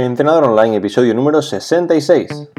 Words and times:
Entrenador 0.00 0.44
Online, 0.44 0.76
episodio 0.76 1.12
número 1.12 1.42
66. 1.42 2.52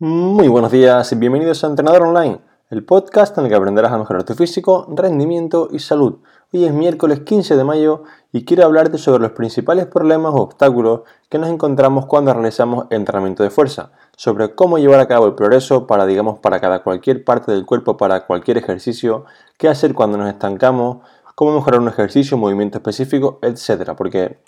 Muy 0.00 0.48
buenos 0.48 0.72
días 0.72 1.12
y 1.12 1.14
bienvenidos 1.14 1.62
a 1.62 1.68
Entrenador 1.68 2.08
Online, 2.08 2.40
el 2.68 2.84
podcast 2.84 3.38
en 3.38 3.44
el 3.44 3.50
que 3.50 3.56
aprenderás 3.56 3.92
a 3.92 3.98
mejorar 3.98 4.24
tu 4.24 4.34
físico, 4.34 4.88
rendimiento 4.90 5.68
y 5.70 5.78
salud. 5.78 6.16
Hoy 6.52 6.64
es 6.64 6.72
miércoles 6.72 7.20
15 7.20 7.54
de 7.54 7.62
mayo 7.62 8.02
y 8.32 8.44
quiero 8.44 8.64
hablarte 8.64 8.98
sobre 8.98 9.22
los 9.22 9.32
principales 9.32 9.86
problemas 9.86 10.32
o 10.34 10.38
obstáculos 10.38 11.02
que 11.28 11.38
nos 11.38 11.48
encontramos 11.48 12.06
cuando 12.06 12.34
realizamos 12.34 12.86
entrenamiento 12.90 13.44
de 13.44 13.50
fuerza 13.50 13.92
sobre 14.16 14.52
cómo 14.56 14.78
llevar 14.78 14.98
a 14.98 15.06
cabo 15.06 15.26
el 15.26 15.34
progreso 15.34 15.86
para, 15.86 16.06
digamos, 16.06 16.40
para 16.40 16.58
cada 16.58 16.82
cualquier 16.82 17.22
parte 17.22 17.52
del 17.52 17.66
cuerpo, 17.66 17.96
para 17.96 18.26
cualquier 18.26 18.58
ejercicio, 18.58 19.26
qué 19.58 19.68
hacer 19.68 19.94
cuando 19.94 20.18
nos 20.18 20.28
estancamos, 20.28 21.06
cómo 21.36 21.54
mejorar 21.54 21.80
un 21.80 21.88
ejercicio, 21.88 22.36
un 22.36 22.40
movimiento 22.40 22.78
específico, 22.78 23.38
etc. 23.42 23.92
Porque 23.96 24.38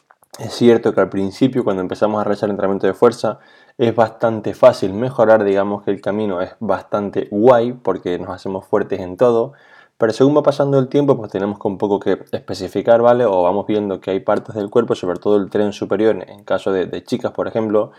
es 0.40 0.54
cierto 0.54 0.92
que 0.92 1.00
al 1.00 1.08
principio, 1.08 1.62
cuando 1.62 1.82
empezamos 1.82 2.20
a 2.20 2.24
realizar 2.24 2.50
entrenamiento 2.50 2.88
de 2.88 2.94
fuerza, 2.94 3.38
es 3.78 3.94
bastante 3.94 4.54
fácil 4.54 4.92
mejorar, 4.92 5.44
digamos 5.44 5.84
que 5.84 5.92
el 5.92 6.00
camino 6.00 6.40
es 6.42 6.54
bastante 6.60 7.28
guay 7.30 7.72
porque 7.72 8.18
nos 8.18 8.30
hacemos 8.30 8.66
fuertes 8.66 9.00
en 9.00 9.16
todo, 9.16 9.52
pero 9.96 10.12
según 10.12 10.36
va 10.36 10.42
pasando 10.42 10.78
el 10.78 10.88
tiempo, 10.88 11.16
pues 11.16 11.30
tenemos 11.30 11.58
un 11.64 11.78
poco 11.78 12.00
que 12.00 12.18
especificar, 12.32 13.02
¿vale? 13.02 13.24
O 13.24 13.42
vamos 13.42 13.66
viendo 13.66 14.00
que 14.00 14.10
hay 14.12 14.20
partes 14.20 14.54
del 14.54 14.70
cuerpo, 14.70 14.94
sobre 14.94 15.18
todo 15.18 15.36
el 15.36 15.50
tren 15.50 15.72
superior, 15.72 16.24
en 16.28 16.44
caso 16.44 16.72
de, 16.72 16.86
de 16.86 17.04
chicas, 17.04 17.32
por 17.32 17.48
ejemplo, 17.48 17.92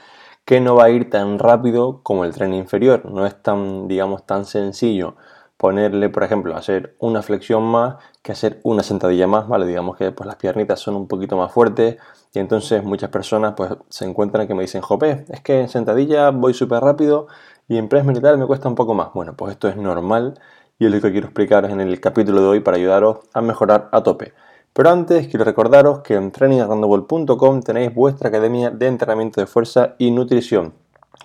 que 0.45 0.59
no 0.61 0.75
va 0.75 0.85
a 0.85 0.89
ir 0.89 1.09
tan 1.09 1.39
rápido 1.39 2.01
como 2.03 2.25
el 2.25 2.33
tren 2.33 2.53
inferior. 2.53 3.05
No 3.05 3.25
es 3.25 3.41
tan, 3.41 3.87
digamos, 3.87 4.25
tan 4.25 4.45
sencillo 4.45 5.15
ponerle, 5.59 6.07
por 6.07 6.23
ejemplo, 6.23 6.55
hacer 6.55 6.95
una 6.99 7.21
flexión 7.21 7.63
más 7.63 7.95
que 8.21 8.31
hacer 8.31 8.61
una 8.63 8.81
sentadilla 8.81 9.27
más, 9.27 9.49
¿vale? 9.49 9.67
Digamos 9.67 9.97
que 9.97 10.09
pues, 10.13 10.25
las 10.25 10.37
piernitas 10.37 10.79
son 10.79 10.95
un 10.95 11.05
poquito 11.05 11.35
más 11.35 11.51
fuertes 11.51 11.97
y 12.33 12.39
entonces 12.39 12.81
muchas 12.81 13.09
personas 13.09 13.55
pues 13.57 13.73
se 13.89 14.05
encuentran 14.05 14.47
que 14.47 14.55
me 14.55 14.61
dicen, 14.61 14.81
jope, 14.81 15.25
es 15.27 15.41
que 15.41 15.59
en 15.59 15.67
sentadilla 15.67 16.29
voy 16.29 16.53
súper 16.53 16.81
rápido 16.81 17.27
y 17.67 17.77
en 17.77 17.89
press 17.89 18.05
militar 18.05 18.37
me 18.37 18.45
cuesta 18.45 18.69
un 18.69 18.75
poco 18.75 18.93
más. 18.93 19.11
Bueno, 19.13 19.33
pues 19.35 19.51
esto 19.51 19.67
es 19.67 19.75
normal 19.75 20.39
y 20.79 20.85
es 20.85 20.91
lo 20.93 21.01
que 21.01 21.11
quiero 21.11 21.27
explicaros 21.27 21.71
en 21.71 21.81
el 21.81 21.99
capítulo 21.99 22.39
de 22.39 22.47
hoy 22.47 22.59
para 22.61 22.77
ayudaros 22.77 23.19
a 23.33 23.41
mejorar 23.41 23.89
a 23.91 24.01
tope. 24.01 24.33
Pero 24.71 24.89
antes 24.91 25.27
quiero 25.27 25.43
recordaros 25.43 25.99
que 25.99 26.13
en 26.13 26.31
trainingarrandable.com 26.31 27.63
tenéis 27.63 27.93
vuestra 27.93 28.29
academia 28.29 28.69
de 28.69 28.87
entrenamiento 28.87 29.41
de 29.41 29.47
fuerza 29.47 29.95
y 29.97 30.11
nutrición. 30.11 30.73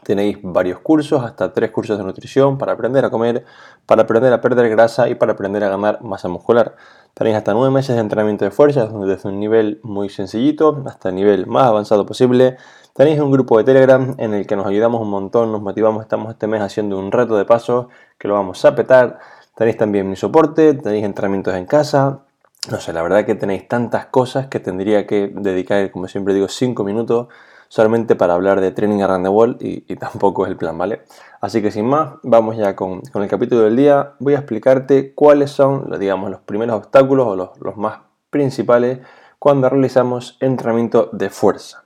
Tenéis 0.03 0.39
varios 0.43 0.81
cursos, 0.81 1.25
hasta 1.25 1.53
tres 1.53 1.71
cursos 1.71 1.97
de 1.97 2.05
nutrición 2.05 2.59
para 2.59 2.73
aprender 2.73 3.05
a 3.05 3.11
comer, 3.11 3.45
para 3.87 4.03
aprender 4.03 4.33
a 4.33 4.41
perder 4.41 4.69
grasa 4.69 5.09
y 5.09 5.15
para 5.15 5.33
aprender 5.33 5.65
a 5.65 5.69
ganar 5.69 6.03
masa 6.03 6.29
muscular. 6.29 6.77
Tenéis 7.15 7.37
hasta 7.37 7.55
nueve 7.55 7.73
meses 7.73 7.95
de 7.95 8.01
entrenamiento 8.01 8.45
de 8.45 8.51
fuerza, 8.51 8.87
desde 8.87 9.29
un 9.29 9.41
nivel 9.41 9.81
muy 9.83 10.09
sencillito 10.09 10.83
hasta 10.87 11.09
el 11.09 11.15
nivel 11.15 11.47
más 11.47 11.65
avanzado 11.65 12.05
posible. 12.05 12.57
Tenéis 12.93 13.21
un 13.21 13.31
grupo 13.31 13.57
de 13.59 13.65
Telegram 13.65 14.15
en 14.19 14.35
el 14.35 14.47
que 14.47 14.57
nos 14.57 14.67
ayudamos 14.67 15.01
un 15.01 15.11
montón, 15.11 15.53
nos 15.53 15.63
motivamos. 15.63 16.03
Estamos 16.03 16.31
este 16.31 16.47
mes 16.47 16.61
haciendo 16.61 16.99
un 16.99 17.11
reto 17.11 17.37
de 17.37 17.45
pasos 17.45 17.87
que 18.19 18.29
lo 18.29 18.35
vamos 18.35 18.65
a 18.65 18.75
petar. 18.75 19.19
Tenéis 19.55 19.77
también 19.77 20.11
mi 20.11 20.17
soporte, 20.17 20.75
tenéis 20.75 21.05
entrenamientos 21.05 21.55
en 21.55 21.65
casa, 21.65 22.25
no 22.71 22.81
sé, 22.81 22.95
la 22.95 23.03
verdad 23.03 23.27
que 23.27 23.35
tenéis 23.35 23.69
tantas 23.69 24.07
cosas 24.07 24.47
que 24.47 24.59
tendría 24.59 25.07
que 25.07 25.31
dedicar, 25.35 25.91
como 25.91 26.09
siempre 26.09 26.33
digo, 26.33 26.49
5 26.49 26.83
minutos 26.83 27.29
solamente 27.69 28.17
para 28.17 28.35
hablar 28.35 28.61
de 28.61 28.71
Training 28.71 29.01
Around 29.03 29.25
the 29.25 29.29
Wall 29.29 29.57
y, 29.61 29.97
tampoco 29.97 30.45
es 30.45 30.51
el 30.51 30.57
plan, 30.57 30.77
¿vale? 30.79 31.03
Así 31.41 31.63
que 31.63 31.71
sin 31.71 31.87
más, 31.87 32.15
vamos 32.23 32.57
ya 32.57 32.75
con, 32.77 33.03
el 33.15 33.29
capítulo 33.29 33.63
del 33.63 33.77
día. 33.77 34.15
Voy 34.19 34.35
a 34.35 34.39
explicarte 34.39 35.15
cuáles 35.15 35.51
son, 35.51 35.99
digamos, 35.99 36.31
los 36.31 36.41
primeros 36.41 36.77
obstáculos 36.77 37.27
o 37.27 37.37
los, 37.37 37.51
los 37.61 37.77
más 37.77 37.99
principales 38.31 39.01
cuando 39.39 39.69
realizamos 39.69 40.37
entrenamiento 40.41 41.11
de 41.13 41.31
fuerza. 41.31 41.85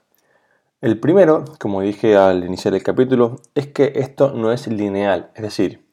El 0.80 1.00
primero, 1.00 1.44
como 1.58 1.80
dije 1.80 2.16
al 2.16 2.44
iniciar 2.44 2.72
el 2.74 2.84
capítulo, 2.84 3.40
es 3.56 3.66
que 3.66 3.94
esto 3.96 4.32
no 4.32 4.52
es 4.52 4.68
lineal, 4.68 5.32
es 5.34 5.42
decir, 5.42 5.87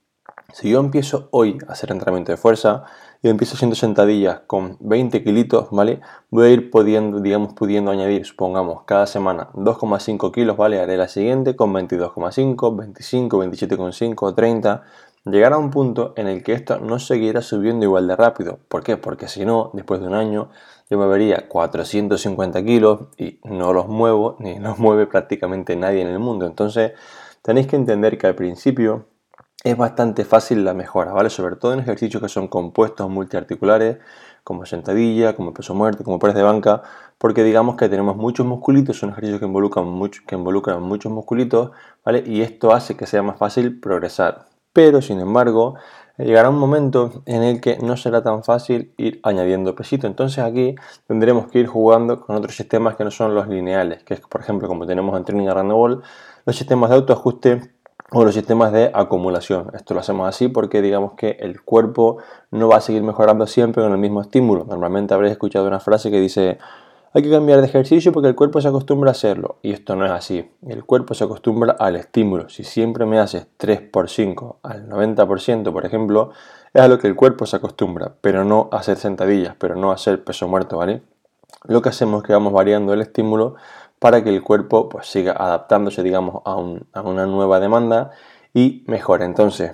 si 0.54 0.70
yo 0.70 0.80
empiezo 0.80 1.30
hoy 1.32 1.58
a 1.68 1.74
hacer 1.74 1.92
entrenamiento 1.92 2.32
de 2.32 2.38
fuerza, 2.38 2.86
y 3.26 3.30
empiezo 3.30 3.56
haciendo 3.56 3.76
sentadillas 3.76 4.42
con 4.46 4.78
20 4.82 5.24
kilitos, 5.24 5.70
¿vale? 5.72 6.00
Voy 6.30 6.46
a 6.46 6.50
ir 6.52 6.70
pudiendo, 6.70 7.20
digamos, 7.20 7.54
pudiendo 7.54 7.90
añadir, 7.90 8.24
supongamos, 8.24 8.84
cada 8.84 9.08
semana 9.08 9.50
2,5 9.54 10.32
kilos, 10.32 10.56
¿vale? 10.58 10.80
Haré 10.80 10.96
la 10.96 11.08
siguiente 11.08 11.56
con 11.56 11.74
22,5, 11.74 12.78
25, 12.78 13.44
27,5, 13.44 14.36
30. 14.36 14.84
Llegar 15.26 15.54
a 15.54 15.58
un 15.58 15.72
punto 15.72 16.14
en 16.18 16.28
el 16.28 16.44
que 16.44 16.54
esto 16.54 16.78
no 16.78 17.00
seguirá 17.00 17.42
subiendo 17.42 17.84
igual 17.84 18.08
de 18.08 18.16
rápido. 18.16 18.60
¿Por 18.68 18.84
qué? 18.84 18.96
Porque 18.96 19.28
si 19.28 19.44
no, 19.44 19.72
después 19.74 20.02
de 20.02 20.06
un 20.06 20.14
año, 20.14 20.52
yo 20.92 21.00
me 21.00 21.08
vería 21.08 21.48
450 21.48 22.64
kilos 22.64 23.08
y 23.18 23.40
no 23.44 23.74
los 23.74 23.88
muevo, 23.88 24.36
ni 24.38 24.60
los 24.60 24.78
mueve 24.78 25.08
prácticamente 25.08 25.76
nadie 25.76 26.02
en 26.02 26.10
el 26.10 26.20
mundo. 26.20 26.46
Entonces, 26.46 26.92
tenéis 27.42 27.66
que 27.66 27.76
entender 27.76 28.20
que 28.20 28.28
al 28.28 28.36
principio 28.36 29.08
es 29.66 29.76
bastante 29.76 30.26
fácil 30.26 30.64
la 30.64 30.76
mejora, 30.76 31.12
¿vale? 31.12 31.32
Sobre 31.32 31.56
todo 31.56 31.74
en 31.74 31.80
ejercicios 31.80 32.22
que 32.22 32.30
son 32.30 32.48
compuestos 32.48 33.10
multiarticulares, 33.10 33.98
como 34.44 34.64
sentadilla, 34.68 35.36
como 35.36 35.56
peso 35.56 35.74
muerto, 35.74 36.04
como 36.04 36.20
press 36.20 36.36
de 36.36 36.44
banca, 36.44 36.84
porque 37.18 37.44
digamos 37.44 37.76
que 37.76 37.90
tenemos 37.90 38.16
muchos 38.16 38.46
musculitos, 38.46 39.00
son 39.00 39.10
ejercicios 39.10 39.40
que 39.40 39.48
involucran, 39.48 39.88
mucho, 39.88 40.22
que 40.28 40.36
involucran 40.36 40.84
muchos 40.84 41.12
musculitos, 41.12 41.72
¿vale? 42.06 42.24
Y 42.28 42.42
esto 42.42 42.74
hace 42.74 42.96
que 42.96 43.08
sea 43.08 43.24
más 43.24 43.40
fácil 43.40 43.80
progresar. 43.80 44.46
Pero, 44.72 45.02
sin 45.02 45.20
embargo, 45.20 45.74
llegará 46.20 46.50
un 46.50 46.60
momento 46.60 47.24
en 47.26 47.42
el 47.42 47.60
que 47.60 47.80
no 47.80 47.98
será 47.98 48.22
tan 48.22 48.44
fácil 48.44 48.94
ir 48.98 49.20
añadiendo 49.24 49.74
pesito. 49.74 50.06
Entonces 50.06 50.44
aquí 50.44 50.76
tendremos 51.08 51.48
que 51.48 51.58
ir 51.58 51.66
jugando 51.66 52.22
con 52.22 52.36
otros 52.36 52.56
sistemas 52.56 52.96
que 52.98 53.04
no 53.04 53.10
son 53.10 53.34
los 53.34 53.48
lineales, 53.48 54.04
que 54.04 54.14
es, 54.14 54.20
por 54.20 54.42
ejemplo, 54.42 54.68
como 54.68 54.86
tenemos 54.86 55.18
en 55.18 55.26
Training 55.26 55.48
Around 55.48 55.72
Wall, 55.72 56.04
los 56.46 56.56
sistemas 56.56 56.92
de 56.92 56.98
autoajuste 56.98 57.75
o 58.12 58.24
los 58.24 58.34
sistemas 58.34 58.72
de 58.72 58.92
acumulación. 58.94 59.72
Esto 59.74 59.94
lo 59.94 60.00
hacemos 60.00 60.28
así 60.28 60.48
porque 60.48 60.82
digamos 60.82 61.14
que 61.14 61.38
el 61.40 61.62
cuerpo 61.62 62.18
no 62.52 62.68
va 62.68 62.78
a 62.78 62.82
seguir 62.82 63.04
mejorando 63.04 63.48
siempre 63.48 63.84
con 63.84 63.92
el 63.92 63.98
mismo 63.98 64.22
estímulo. 64.22 64.66
Normalmente 64.66 65.14
habréis 65.14 65.34
escuchado 65.34 65.68
una 65.68 65.80
frase 65.80 66.12
que 66.12 66.20
dice 66.20 66.60
hay 67.16 67.22
que 67.22 67.32
cambiar 67.32 67.62
de 67.62 67.68
ejercicio 67.68 68.12
porque 68.12 68.28
el 68.28 68.36
cuerpo 68.36 68.60
se 68.60 68.68
acostumbra 68.68 69.10
a 69.10 69.14
hacerlo. 69.14 69.56
Y 69.62 69.72
esto 69.72 69.96
no 69.96 70.06
es 70.06 70.12
así. 70.12 70.52
El 70.68 70.84
cuerpo 70.84 71.14
se 71.14 71.24
acostumbra 71.24 71.74
al 71.80 71.96
estímulo. 71.96 72.50
Si 72.50 72.66
siempre 72.66 73.06
me 73.06 73.20
haces 73.20 73.48
3 73.56 73.80
por 73.90 74.10
5 74.10 74.60
al 74.64 74.90
90%, 74.90 75.72
por 75.72 75.86
ejemplo, 75.86 76.32
es 76.74 76.82
a 76.82 76.90
lo 76.90 77.00
que 77.00 77.08
el 77.08 77.16
cuerpo 77.16 77.46
se 77.46 77.56
acostumbra, 77.56 78.12
pero 78.20 78.44
no 78.44 78.68
a 78.74 78.80
hacer 78.80 78.98
sentadillas, 78.98 79.56
pero 79.58 79.78
no 79.78 79.92
a 79.92 79.94
hacer 79.94 80.26
peso 80.26 80.50
muerto, 80.50 80.76
¿vale? 80.76 81.04
Lo 81.64 81.82
que 81.82 81.88
hacemos 81.88 82.22
es 82.22 82.28
que 82.28 82.34
vamos 82.34 82.52
variando 82.52 82.94
el 82.94 83.00
estímulo 83.00 83.56
para 84.00 84.24
que 84.24 84.30
el 84.30 84.44
cuerpo 84.44 84.90
pues, 84.90 85.08
siga 85.08 85.34
adaptándose, 85.34 86.04
digamos, 86.04 86.42
a, 86.46 86.56
una 86.56 87.26
nueva 87.26 87.60
demanda 87.60 88.12
y 88.54 88.84
mejore. 88.88 89.26
Entonces, 89.26 89.74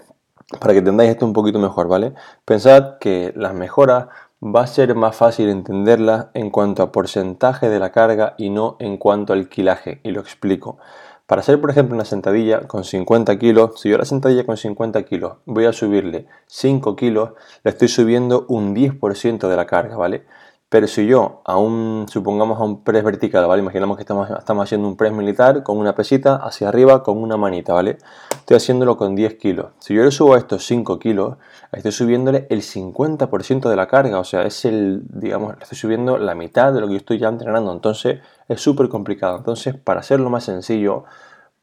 para 0.59 0.73
que 0.73 0.79
entendáis 0.79 1.11
esto 1.11 1.25
un 1.25 1.33
poquito 1.33 1.59
mejor, 1.59 1.87
¿vale? 1.87 2.13
Pensad 2.45 2.97
que 2.99 3.33
las 3.35 3.53
mejoras 3.53 4.07
va 4.43 4.61
a 4.61 4.67
ser 4.67 4.95
más 4.95 5.15
fácil 5.15 5.49
entenderlas 5.49 6.27
en 6.33 6.49
cuanto 6.49 6.83
a 6.83 6.91
porcentaje 6.91 7.69
de 7.69 7.79
la 7.79 7.91
carga 7.91 8.35
y 8.37 8.49
no 8.49 8.75
en 8.79 8.97
cuanto 8.97 9.33
al 9.33 9.49
kilaje, 9.49 10.01
y 10.03 10.11
lo 10.11 10.19
explico. 10.19 10.77
Para 11.27 11.41
hacer, 11.41 11.61
por 11.61 11.69
ejemplo, 11.69 11.95
una 11.95 12.03
sentadilla 12.03 12.67
con 12.67 12.83
50 12.83 13.39
kilos, 13.39 13.79
si 13.79 13.89
yo 13.89 13.97
la 13.97 14.03
sentadilla 14.03 14.45
con 14.45 14.57
50 14.57 15.03
kilos 15.03 15.37
voy 15.45 15.65
a 15.65 15.71
subirle 15.71 16.27
5 16.47 16.95
kilos, 16.97 17.31
le 17.63 17.71
estoy 17.71 17.87
subiendo 17.87 18.45
un 18.49 18.75
10% 18.75 19.47
de 19.47 19.55
la 19.55 19.65
carga, 19.65 19.95
¿vale? 19.95 20.25
Pero 20.71 20.87
si 20.87 21.05
yo 21.05 21.41
a 21.43 21.57
un, 21.57 22.05
supongamos 22.07 22.57
a 22.57 22.63
un 22.63 22.81
press 22.81 23.03
vertical, 23.03 23.45
¿vale? 23.45 23.61
Imaginamos 23.61 23.97
que 23.97 24.03
estamos, 24.03 24.29
estamos 24.29 24.63
haciendo 24.63 24.87
un 24.87 24.95
press 24.95 25.11
militar 25.11 25.63
con 25.63 25.77
una 25.77 25.95
pesita 25.95 26.37
hacia 26.37 26.69
arriba 26.69 27.03
con 27.03 27.21
una 27.21 27.35
manita, 27.35 27.73
¿vale? 27.73 27.97
Estoy 28.29 28.55
haciéndolo 28.55 28.95
con 28.95 29.13
10 29.13 29.33
kilos. 29.33 29.71
Si 29.79 29.93
yo 29.93 30.01
le 30.01 30.11
subo 30.11 30.33
a 30.33 30.37
estos 30.37 30.65
5 30.65 30.97
kilos, 30.97 31.35
estoy 31.73 31.91
subiéndole 31.91 32.47
el 32.49 32.61
50% 32.61 33.69
de 33.69 33.75
la 33.75 33.87
carga, 33.87 34.17
o 34.17 34.23
sea, 34.23 34.43
es 34.43 34.63
el, 34.63 35.01
digamos, 35.09 35.55
estoy 35.61 35.77
subiendo 35.77 36.17
la 36.17 36.35
mitad 36.35 36.71
de 36.71 36.79
lo 36.79 36.87
que 36.87 36.93
yo 36.93 36.99
estoy 36.99 37.19
ya 37.19 37.27
entrenando. 37.27 37.73
Entonces 37.73 38.21
es 38.47 38.61
súper 38.61 38.87
complicado. 38.87 39.35
Entonces, 39.35 39.75
para 39.75 39.99
hacerlo 39.99 40.29
más 40.29 40.45
sencillo, 40.45 41.03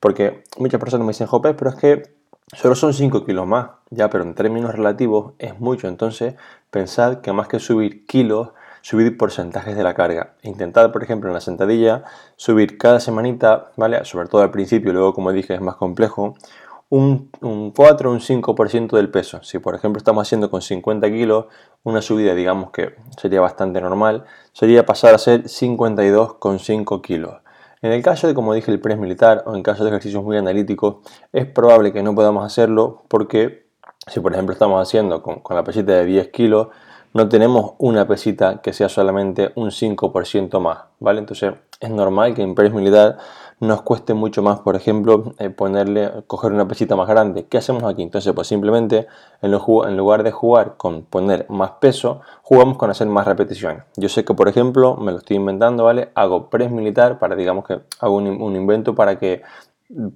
porque 0.01 0.45
muchas 0.59 0.79
personas 0.79 1.07
me 1.07 1.13
dicen, 1.13 1.29
Jope, 1.29 1.55
pero 1.55 1.71
es 1.71 1.77
que 1.77 2.03
solo 2.53 2.75
son 2.75 2.93
5 2.93 3.25
kilos 3.25 3.47
más, 3.47 3.71
ya, 3.89 4.11
pero 4.11 4.23
en 4.23 4.35
términos 4.35 4.75
relativos 4.75 5.33
es 5.39 5.59
mucho. 5.59 5.89
Entonces, 5.89 6.35
pensad 6.71 7.23
que 7.23 7.33
más 7.33 7.49
que 7.49 7.59
subir 7.59 8.05
kilos, 8.05 8.51
subir 8.89 9.19
porcentajes 9.19 9.77
de 9.77 9.83
la 9.83 9.93
carga. 9.93 10.33
Intentad, 10.43 10.91
por 10.93 11.03
ejemplo, 11.03 11.29
en 11.29 11.35
la 11.35 11.43
sentadilla, 11.43 12.05
subir 12.37 12.79
cada 12.79 13.01
semanita, 13.01 13.71
¿vale? 13.77 14.03
Sobre 14.07 14.29
todo 14.29 14.41
al 14.41 14.51
principio, 14.51 14.95
luego, 14.95 15.13
como 15.13 15.31
dije, 15.31 15.53
es 15.53 15.61
más 15.61 15.77
complejo, 15.77 16.37
un, 16.89 17.29
4 17.77 18.09
o 18.09 18.13
un 18.15 18.21
5% 18.21 18.97
del 18.97 19.11
peso. 19.11 19.43
Si, 19.43 19.59
por 19.59 19.75
ejemplo, 19.75 19.99
estamos 19.99 20.27
haciendo 20.27 20.51
con 20.51 20.63
50 20.63 21.07
kilos, 21.11 21.49
una 21.83 22.01
subida, 22.01 22.35
digamos 22.35 22.71
que 22.71 22.95
sería 23.21 23.43
bastante 23.43 23.79
normal, 23.83 24.25
sería 24.55 24.87
pasar 24.87 25.15
a 25.15 25.19
ser 25.19 25.43
52,5 25.43 27.03
kilos. 27.03 27.35
En 27.83 27.93
el 27.93 28.03
caso 28.03 28.27
de, 28.27 28.33
como 28.33 28.55
dije, 28.55 28.71
el 28.71 28.81
press 28.81 28.97
militar 28.97 29.43
o 29.45 29.55
en 29.55 29.63
caso 29.63 29.85
de 29.85 29.91
ejercicios 29.91 30.25
muy 30.25 30.39
analíticos, 30.39 31.07
es 31.35 31.45
probable 31.45 31.93
que 31.93 32.03
no 32.03 32.15
podamos 32.15 32.43
hacerlo 32.43 33.03
porque 33.09 33.69
si 34.07 34.21
por 34.21 34.33
ejemplo 34.33 34.55
estamos 34.55 34.81
haciendo 34.81 35.23
con, 35.23 35.41
con 35.41 35.57
la 35.57 35.63
pesita 35.63 35.93
de 35.93 36.07
10 36.07 36.29
kilos, 36.29 36.69
no 37.19 37.29
tenemos 37.29 37.73
una 37.79 38.07
pesita 38.07 38.63
que 38.63 38.73
sea 38.73 38.89
solamente 38.89 39.51
un 39.57 39.73
5% 39.73 40.61
más, 40.61 40.79
¿vale? 41.01 41.19
Entonces 41.19 41.53
es 41.81 41.91
normal 41.91 42.33
que 42.33 42.43
en 42.43 42.55
press 42.55 42.73
militar 42.73 43.19
nos 43.59 43.83
cueste 43.83 44.15
mucho 44.15 44.41
más, 44.41 44.61
por 44.61 44.77
ejemplo, 44.77 45.35
eh, 45.41 45.51
ponerle, 45.51 46.13
coger 46.29 46.53
una 46.53 46.69
pesita 46.69 46.95
más 46.95 47.09
grande. 47.09 47.47
¿Qué 47.47 47.59
hacemos 47.59 47.83
aquí? 47.83 48.05
Entonces, 48.05 48.33
pues 48.33 48.47
simplemente 48.47 49.09
en, 49.43 49.51
lugar 49.97 50.23
de 50.23 50.31
jugar 50.31 50.77
con 50.77 51.03
poner 51.03 51.45
más 51.49 51.73
peso, 51.81 52.21
jugamos 52.43 52.79
con 52.79 52.89
hacer 52.89 53.09
más 53.09 53.27
repeticiones. 53.27 53.83
Yo 53.97 54.09
sé 54.09 54.25
que, 54.25 54.35
por 54.35 54.47
ejemplo, 54.47 54.95
me 54.95 55.11
lo 55.11 55.19
estoy 55.19 55.39
inventando, 55.39 55.83
¿vale? 55.83 56.11
Hago 56.15 56.49
press 56.51 56.71
militar 56.71 57.19
para, 57.19 57.35
digamos 57.35 57.67
que 57.67 57.81
hago 57.99 58.15
un 58.15 58.55
invento 58.55 58.95
para 58.95 59.19
que 59.19 59.43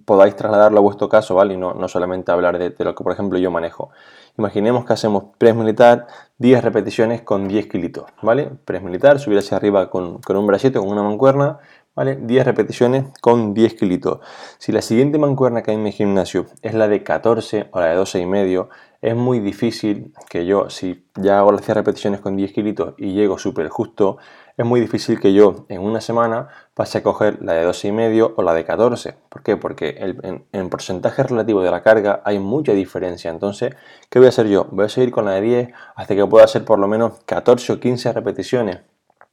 podáis 0.04 0.36
trasladarlo 0.36 0.78
a 0.78 0.82
vuestro 0.82 1.08
caso, 1.08 1.34
¿vale? 1.34 1.54
Y 1.54 1.56
no, 1.56 1.74
no 1.74 1.88
solamente 1.88 2.30
hablar 2.30 2.58
de, 2.58 2.74
lo 2.84 2.94
que, 2.94 3.04
por 3.04 3.12
ejemplo, 3.12 3.38
yo 3.38 3.50
manejo. 3.50 3.90
Imaginemos 4.38 4.84
que 4.84 4.92
hacemos 4.92 5.24
press 5.38 5.54
militar, 5.54 6.06
10 6.38 6.62
repeticiones 6.62 7.22
con 7.22 7.48
10 7.48 7.68
kilitos, 7.68 8.04
¿vale? 8.22 8.50
Press 8.64 8.82
militar, 8.82 9.18
subir 9.18 9.38
hacia 9.38 9.56
arriba 9.56 9.90
con, 9.90 10.20
con 10.20 10.36
un 10.36 10.46
bracito, 10.46 10.80
con 10.80 10.90
una 10.90 11.02
mancuerna, 11.02 11.58
¿vale? 11.94 12.16
10 12.16 12.44
repeticiones 12.44 13.04
con 13.20 13.54
10 13.54 13.74
kilitos. 13.74 14.20
Si 14.58 14.72
la 14.72 14.82
siguiente 14.82 15.18
mancuerna 15.18 15.62
que 15.62 15.70
hay 15.70 15.76
en 15.76 15.82
mi 15.82 15.92
gimnasio 15.92 16.46
es 16.62 16.74
la 16.74 16.88
de 16.88 17.02
14 17.02 17.68
o 17.72 17.80
la 17.80 17.86
de 17.86 17.94
12 17.96 18.20
y 18.20 18.26
medio, 18.26 18.68
es 19.00 19.16
muy 19.16 19.40
difícil 19.40 20.12
que 20.28 20.46
yo, 20.46 20.70
si 20.70 21.06
ya 21.16 21.38
hago 21.38 21.52
las 21.52 21.62
10 21.62 21.76
repeticiones 21.76 22.20
con 22.20 22.36
10 22.36 22.52
kilitos 22.52 22.94
y 22.98 23.14
llego 23.14 23.38
súper 23.38 23.68
justo, 23.68 24.18
es 24.56 24.66
muy 24.66 24.80
difícil 24.80 25.20
que 25.20 25.32
yo 25.32 25.64
en 25.68 25.80
una 25.80 26.00
semana 26.00 26.48
pase 26.74 26.98
a 26.98 27.02
coger 27.02 27.42
la 27.42 27.54
de 27.54 27.64
12 27.64 27.88
y 27.88 27.92
medio 27.92 28.34
o 28.36 28.42
la 28.42 28.54
de 28.54 28.64
14. 28.64 29.14
¿Por 29.28 29.42
qué? 29.42 29.56
Porque 29.56 29.96
en, 29.98 30.44
en, 30.52 30.68
porcentaje 30.68 31.22
relativo 31.22 31.62
de 31.62 31.70
la 31.70 31.82
carga 31.82 32.22
hay 32.24 32.38
mucha 32.38 32.72
diferencia. 32.72 33.30
Entonces, 33.30 33.74
¿qué 34.10 34.18
voy 34.18 34.26
a 34.26 34.28
hacer 34.28 34.48
yo? 34.48 34.66
Voy 34.70 34.86
a 34.86 34.88
seguir 34.88 35.10
con 35.10 35.24
la 35.24 35.32
de 35.32 35.40
10 35.40 35.68
hasta 35.96 36.14
que 36.14 36.26
pueda 36.26 36.44
hacer 36.44 36.64
por 36.64 36.78
lo 36.78 36.88
menos 36.88 37.20
14 37.24 37.72
o 37.72 37.80
15 37.80 38.12
repeticiones. 38.12 38.80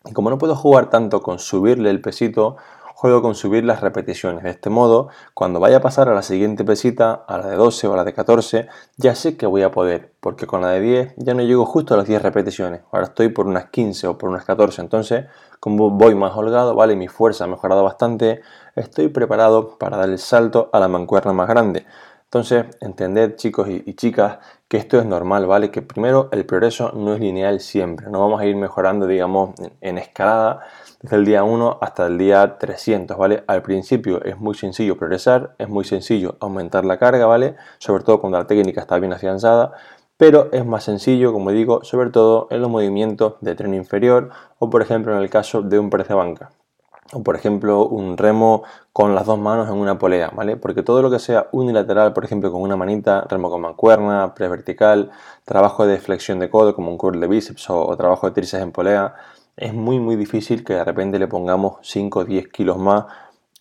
Y 0.05 0.13
como 0.13 0.29
no 0.29 0.37
puedo 0.37 0.55
jugar 0.55 0.89
tanto 0.89 1.21
con 1.21 1.39
subirle 1.39 1.89
el 1.89 2.01
pesito, 2.01 2.55
juego 2.99 3.21
con 3.21 3.33
subir 3.33 3.63
las 3.63 3.79
repeticiones. 3.79 4.43
De 4.43 4.49
este 4.49 4.69
modo, 4.69 5.07
cuando 5.33 5.61
vaya 5.61 5.77
a 5.77 5.79
pasar 5.79 6.09
a 6.09 6.13
la 6.13 6.21
siguiente 6.21 6.65
pesita, 6.65 7.13
a 7.13 7.37
la 7.37 7.47
de 7.47 7.55
12 7.55 7.87
o 7.87 7.93
a 7.93 7.95
la 7.95 8.03
de 8.03 8.11
14, 8.11 8.67
ya 8.97 9.15
sé 9.15 9.37
que 9.37 9.45
voy 9.45 9.61
a 9.63 9.71
poder, 9.71 10.11
porque 10.19 10.45
con 10.45 10.59
la 10.59 10.71
de 10.71 10.81
10 10.81 11.13
ya 11.15 11.33
no 11.33 11.41
llego 11.41 11.65
justo 11.65 11.93
a 11.93 11.97
las 11.97 12.07
10 12.07 12.21
repeticiones. 12.21 12.81
Ahora 12.91 13.05
estoy 13.05 13.29
por 13.29 13.47
unas 13.47 13.69
15 13.69 14.07
o 14.07 14.17
por 14.17 14.27
unas 14.27 14.43
14. 14.43 14.81
Entonces, 14.81 15.27
como 15.61 15.91
voy 15.91 16.13
más 16.13 16.35
holgado, 16.35 16.75
vale, 16.75 16.97
mi 16.97 17.07
fuerza 17.07 17.45
ha 17.45 17.47
mejorado 17.47 17.85
bastante, 17.85 18.41
estoy 18.75 19.07
preparado 19.07 19.77
para 19.77 19.95
dar 19.95 20.09
el 20.09 20.19
salto 20.19 20.69
a 20.73 20.79
la 20.81 20.89
mancuerna 20.89 21.31
más 21.31 21.47
grande. 21.47 21.85
Entonces, 22.31 22.65
entended 22.79 23.37
chicos 23.37 23.67
y, 23.69 23.91
chicas 23.95 24.37
que 24.67 24.77
esto 24.77 24.99
es 24.99 25.05
normal, 25.07 25.47
¿vale? 25.47 25.71
Que 25.71 25.81
primero 25.81 26.29
el 26.31 26.45
progreso 26.45 26.91
no 26.91 27.15
es 27.15 27.19
lineal 27.19 27.59
siempre, 27.59 28.07
no 28.07 28.19
vamos 28.19 28.39
a 28.39 28.45
ir 28.45 28.55
mejorando, 28.55 29.07
digamos, 29.07 29.55
en 29.81 29.97
escalada, 29.97 30.59
desde 31.01 31.15
el 31.15 31.25
día 31.25 31.43
1 31.43 31.79
hasta 31.81 32.05
el 32.05 32.19
día 32.19 32.59
300, 32.59 33.17
¿vale? 33.17 33.43
Al 33.47 33.63
principio 33.63 34.23
es 34.23 34.37
muy 34.37 34.53
sencillo 34.53 34.95
progresar, 34.95 35.55
es 35.57 35.69
muy 35.69 35.85
sencillo 35.85 36.35
aumentar 36.39 36.85
la 36.85 36.99
carga, 36.99 37.25
¿vale? 37.25 37.55
Sobre 37.79 38.03
todo 38.03 38.21
cuando 38.21 38.37
la 38.37 38.45
técnica 38.45 38.81
está 38.81 38.99
bien 38.99 39.13
afianzada, 39.13 39.71
pero 40.15 40.49
es 40.51 40.63
más 40.63 40.83
sencillo, 40.83 41.33
como 41.33 41.49
digo, 41.49 41.83
sobre 41.83 42.11
todo 42.11 42.47
en 42.51 42.61
los 42.61 42.69
movimientos 42.69 43.37
de 43.41 43.55
tren 43.55 43.73
inferior 43.73 44.29
o 44.59 44.69
por 44.69 44.83
ejemplo 44.83 45.15
en 45.15 45.23
el 45.23 45.31
caso 45.31 45.63
de 45.63 45.79
un 45.79 45.89
press 45.89 46.09
de 46.09 46.13
banca. 46.13 46.51
O 47.11 47.23
por 47.23 47.35
ejemplo 47.35 47.87
un 47.87 48.17
remo 48.17 48.63
con 48.93 49.15
las 49.15 49.25
dos 49.25 49.39
manos 49.39 49.67
en 49.67 49.75
una 49.75 49.97
polea, 49.97 50.29
¿vale? 50.35 50.57
Porque 50.57 50.83
todo 50.83 51.01
lo 51.01 51.09
que 51.09 51.17
sea 51.17 51.47
unilateral, 51.51 52.13
por 52.13 52.23
ejemplo 52.23 52.51
con 52.51 52.61
una 52.61 52.75
manita, 52.75 53.25
remo 53.27 53.49
con 53.49 53.61
mancuerna, 53.61 54.35
press 54.35 54.49
vertical, 54.49 55.11
trabajo 55.43 55.87
de 55.87 55.97
flexión 55.99 56.39
de 56.39 56.49
codo 56.49 56.75
como 56.75 56.91
un 56.91 56.97
curl 56.97 57.19
de 57.19 57.27
bíceps 57.27 57.69
o, 57.71 57.95
trabajo 57.97 58.27
de 58.27 58.33
tríceps 58.33 58.61
en 58.63 58.71
polea, 58.71 59.15
es 59.57 59.73
muy 59.73 59.99
muy 59.99 60.15
difícil 60.15 60.63
que 60.63 60.73
de 60.73 60.83
repente 60.83 61.17
le 61.17 61.27
pongamos 61.27 61.77
5 61.81 62.19
o 62.19 62.25
10 62.25 62.47
kilos 62.49 62.77
más 62.77 63.05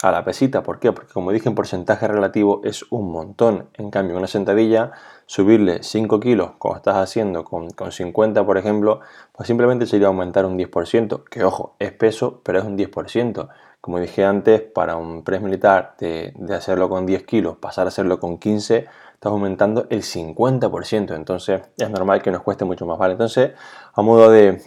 a 0.02 0.12
la 0.12 0.24
pesita. 0.24 0.62
¿Por 0.62 0.78
qué? 0.78 0.92
Porque 0.92 1.12
como 1.12 1.32
dije 1.32 1.48
en 1.48 1.54
porcentaje 1.54 2.06
relativo 2.06 2.60
es 2.64 2.84
un 2.90 3.10
montón. 3.10 3.68
En 3.74 3.90
cambio, 3.90 4.16
una 4.16 4.28
sentadilla, 4.28 4.92
subirle 5.26 5.82
5 5.82 6.20
kilos 6.20 6.52
como 6.58 6.76
estás 6.76 6.96
haciendo 6.96 7.44
con, 7.44 7.70
con 7.70 7.90
50 7.90 8.44
por 8.46 8.58
ejemplo, 8.58 9.00
pues 9.32 9.46
simplemente 9.46 9.86
sería 9.86 10.06
aumentar 10.06 10.46
un 10.46 10.56
10%. 10.56 11.24
Que 11.24 11.44
ojo, 11.44 11.74
es 11.78 11.92
peso, 11.92 12.40
pero 12.44 12.60
es 12.60 12.64
un 12.64 12.78
10%. 12.78 13.48
Como 13.80 13.98
dije 14.00 14.24
antes, 14.24 14.60
para 14.60 14.96
un 14.96 15.24
press 15.24 15.40
militar 15.40 15.94
de, 15.98 16.32
de 16.36 16.54
hacerlo 16.54 16.88
con 16.88 17.06
10 17.06 17.24
kilos, 17.24 17.56
pasar 17.58 17.86
a 17.86 17.88
hacerlo 17.88 18.20
con 18.20 18.38
15, 18.38 18.86
estás 19.14 19.32
aumentando 19.32 19.86
el 19.90 20.02
50%. 20.02 21.16
Entonces 21.16 21.62
es 21.76 21.90
normal 21.90 22.22
que 22.22 22.30
nos 22.30 22.42
cueste 22.42 22.64
mucho 22.64 22.86
más. 22.86 22.98
¿vale? 22.98 23.12
Entonces, 23.12 23.52
a 23.94 24.02
modo 24.02 24.30
de 24.30 24.62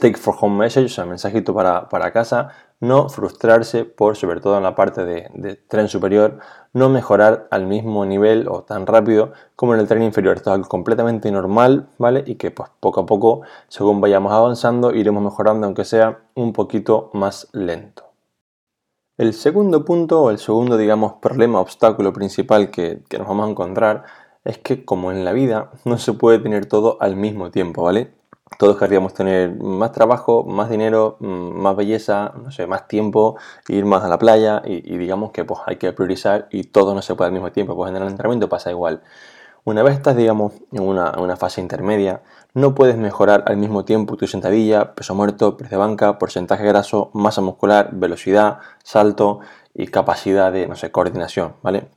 take 0.00 0.16
for 0.16 0.34
home 0.38 0.58
message, 0.58 0.86
o 0.86 0.88
sea, 0.88 1.04
mensajito 1.04 1.54
para, 1.54 1.88
para 1.88 2.12
casa, 2.12 2.50
no 2.80 3.08
frustrarse 3.08 3.84
por, 3.84 4.16
sobre 4.16 4.40
todo 4.40 4.56
en 4.56 4.62
la 4.62 4.74
parte 4.74 5.04
de, 5.04 5.56
tren 5.68 5.88
superior, 5.88 6.38
no 6.72 6.88
mejorar 6.88 7.48
al 7.50 7.66
mismo 7.66 8.04
nivel 8.04 8.48
o 8.48 8.62
tan 8.62 8.86
rápido 8.86 9.32
como 9.54 9.74
en 9.74 9.80
el 9.80 9.88
tren 9.88 10.02
inferior. 10.02 10.36
Esto 10.36 10.50
es 10.50 10.54
algo 10.54 10.68
completamente 10.68 11.30
normal, 11.30 11.88
¿vale? 11.98 12.22
Y 12.26 12.34
que 12.36 12.50
pues 12.50 12.70
poco 12.80 13.00
a 13.00 13.06
poco, 13.06 13.42
según 13.68 14.00
vayamos 14.00 14.32
avanzando, 14.32 14.94
iremos 14.94 15.22
mejorando, 15.22 15.66
aunque 15.66 15.84
sea 15.84 16.20
un 16.34 16.52
poquito 16.52 17.10
más 17.14 17.48
lento. 17.52 18.04
El 19.16 19.32
segundo 19.32 19.84
punto, 19.84 20.24
o 20.24 20.30
el 20.30 20.38
segundo, 20.38 20.76
digamos, 20.76 21.14
problema, 21.14 21.60
obstáculo 21.60 22.12
principal 22.12 22.70
que, 22.70 23.02
que 23.08 23.18
nos 23.18 23.26
vamos 23.26 23.46
a 23.46 23.50
encontrar 23.50 24.04
es 24.44 24.58
que, 24.58 24.84
como 24.84 25.10
en 25.10 25.24
la 25.24 25.32
vida, 25.32 25.72
no 25.84 25.96
se 25.96 26.12
puede 26.12 26.38
tener 26.38 26.66
todo 26.66 26.98
al 27.00 27.16
mismo 27.16 27.50
tiempo, 27.50 27.82
¿vale? 27.82 28.15
Todos 28.58 28.78
querríamos 28.78 29.12
tener 29.12 29.54
más 29.56 29.92
trabajo, 29.92 30.44
más 30.44 30.70
dinero, 30.70 31.16
mm, 31.20 31.60
más 31.60 31.76
belleza, 31.76 32.32
no 32.42 32.50
sé, 32.50 32.66
más 32.66 32.88
tiempo, 32.88 33.36
ir 33.68 33.84
más 33.84 34.04
a 34.04 34.08
la 34.08 34.18
playa 34.18 34.62
y, 34.64 34.96
digamos 34.96 35.32
que 35.32 35.44
pues 35.44 35.60
hay 35.66 35.76
que 35.76 35.92
priorizar 35.92 36.48
y 36.50 36.64
todo 36.64 36.94
no 36.94 37.02
se 37.02 37.14
puede 37.14 37.28
al 37.28 37.32
mismo 37.32 37.52
tiempo, 37.52 37.74
pues 37.76 37.90
en 37.90 37.96
el 37.96 38.08
entrenamiento 38.08 38.48
pasa 38.48 38.70
igual. 38.70 39.02
Una 39.64 39.82
vez 39.82 39.96
estás, 39.96 40.16
digamos, 40.16 40.52
en 40.72 40.82
una, 40.82 41.12
una, 41.18 41.36
fase 41.36 41.60
intermedia, 41.60 42.22
no 42.54 42.74
puedes 42.74 42.96
mejorar 42.96 43.44
al 43.48 43.56
mismo 43.56 43.84
tiempo 43.84 44.16
tu 44.16 44.28
sentadilla, 44.28 44.94
peso 44.94 45.14
muerto, 45.14 45.56
press 45.56 45.70
de 45.70 45.76
banca, 45.76 46.18
porcentaje 46.18 46.64
graso, 46.64 47.10
masa 47.14 47.40
muscular, 47.42 47.90
velocidad, 47.92 48.60
salto 48.84 49.40
y 49.74 49.88
capacidad 49.88 50.52
de, 50.52 50.68
no 50.68 50.76
sé, 50.76 50.92
coordinación, 50.92 51.56
¿vale? 51.62 51.88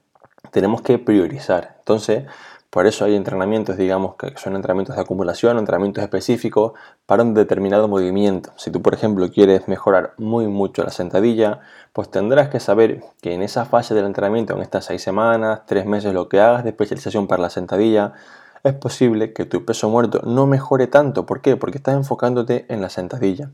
Tenemos 0.51 0.81
que 0.81 0.97
priorizar. 0.97 1.75
Entonces, 1.79 2.25
por 2.69 2.85
eso 2.85 3.05
hay 3.05 3.15
entrenamientos, 3.15 3.77
digamos, 3.77 4.15
que 4.15 4.37
son 4.37 4.55
entrenamientos 4.55 4.95
de 4.95 5.01
acumulación, 5.01 5.57
entrenamientos 5.57 6.03
específicos 6.03 6.73
para 7.07 7.23
un 7.23 7.33
determinado 7.33 7.87
movimiento. 7.87 8.51
Si 8.57 8.69
tú, 8.69 8.81
por 8.83 8.93
ejemplo, 8.93 9.27
quieres 9.31 9.67
mejorar 9.67 10.13
muy 10.17 10.47
mucho 10.47 10.83
la 10.83 10.91
sentadilla, 10.91 11.61
pues 11.93 12.11
tendrás 12.11 12.49
que 12.49 12.59
saber 12.59 13.03
que 13.21 13.33
en 13.33 13.41
esa 13.41 13.65
fase 13.65 13.95
del 13.95 14.05
entrenamiento, 14.05 14.55
en 14.55 14.61
estas 14.61 14.85
seis 14.85 15.01
semanas, 15.01 15.61
tres 15.65 15.87
meses, 15.87 16.13
lo 16.13 16.29
que 16.29 16.39
hagas 16.39 16.63
de 16.63 16.69
especialización 16.69 17.27
para 17.27 17.41
la 17.41 17.49
sentadilla, 17.49 18.13
es 18.63 18.73
posible 18.73 19.33
que 19.33 19.45
tu 19.45 19.65
peso 19.65 19.89
muerto 19.89 20.21
no 20.23 20.45
mejore 20.45 20.85
tanto. 20.85 21.25
¿Por 21.25 21.41
qué? 21.41 21.55
Porque 21.55 21.77
estás 21.79 21.95
enfocándote 21.95 22.65
en 22.69 22.81
la 22.81 22.89
sentadilla. 22.89 23.49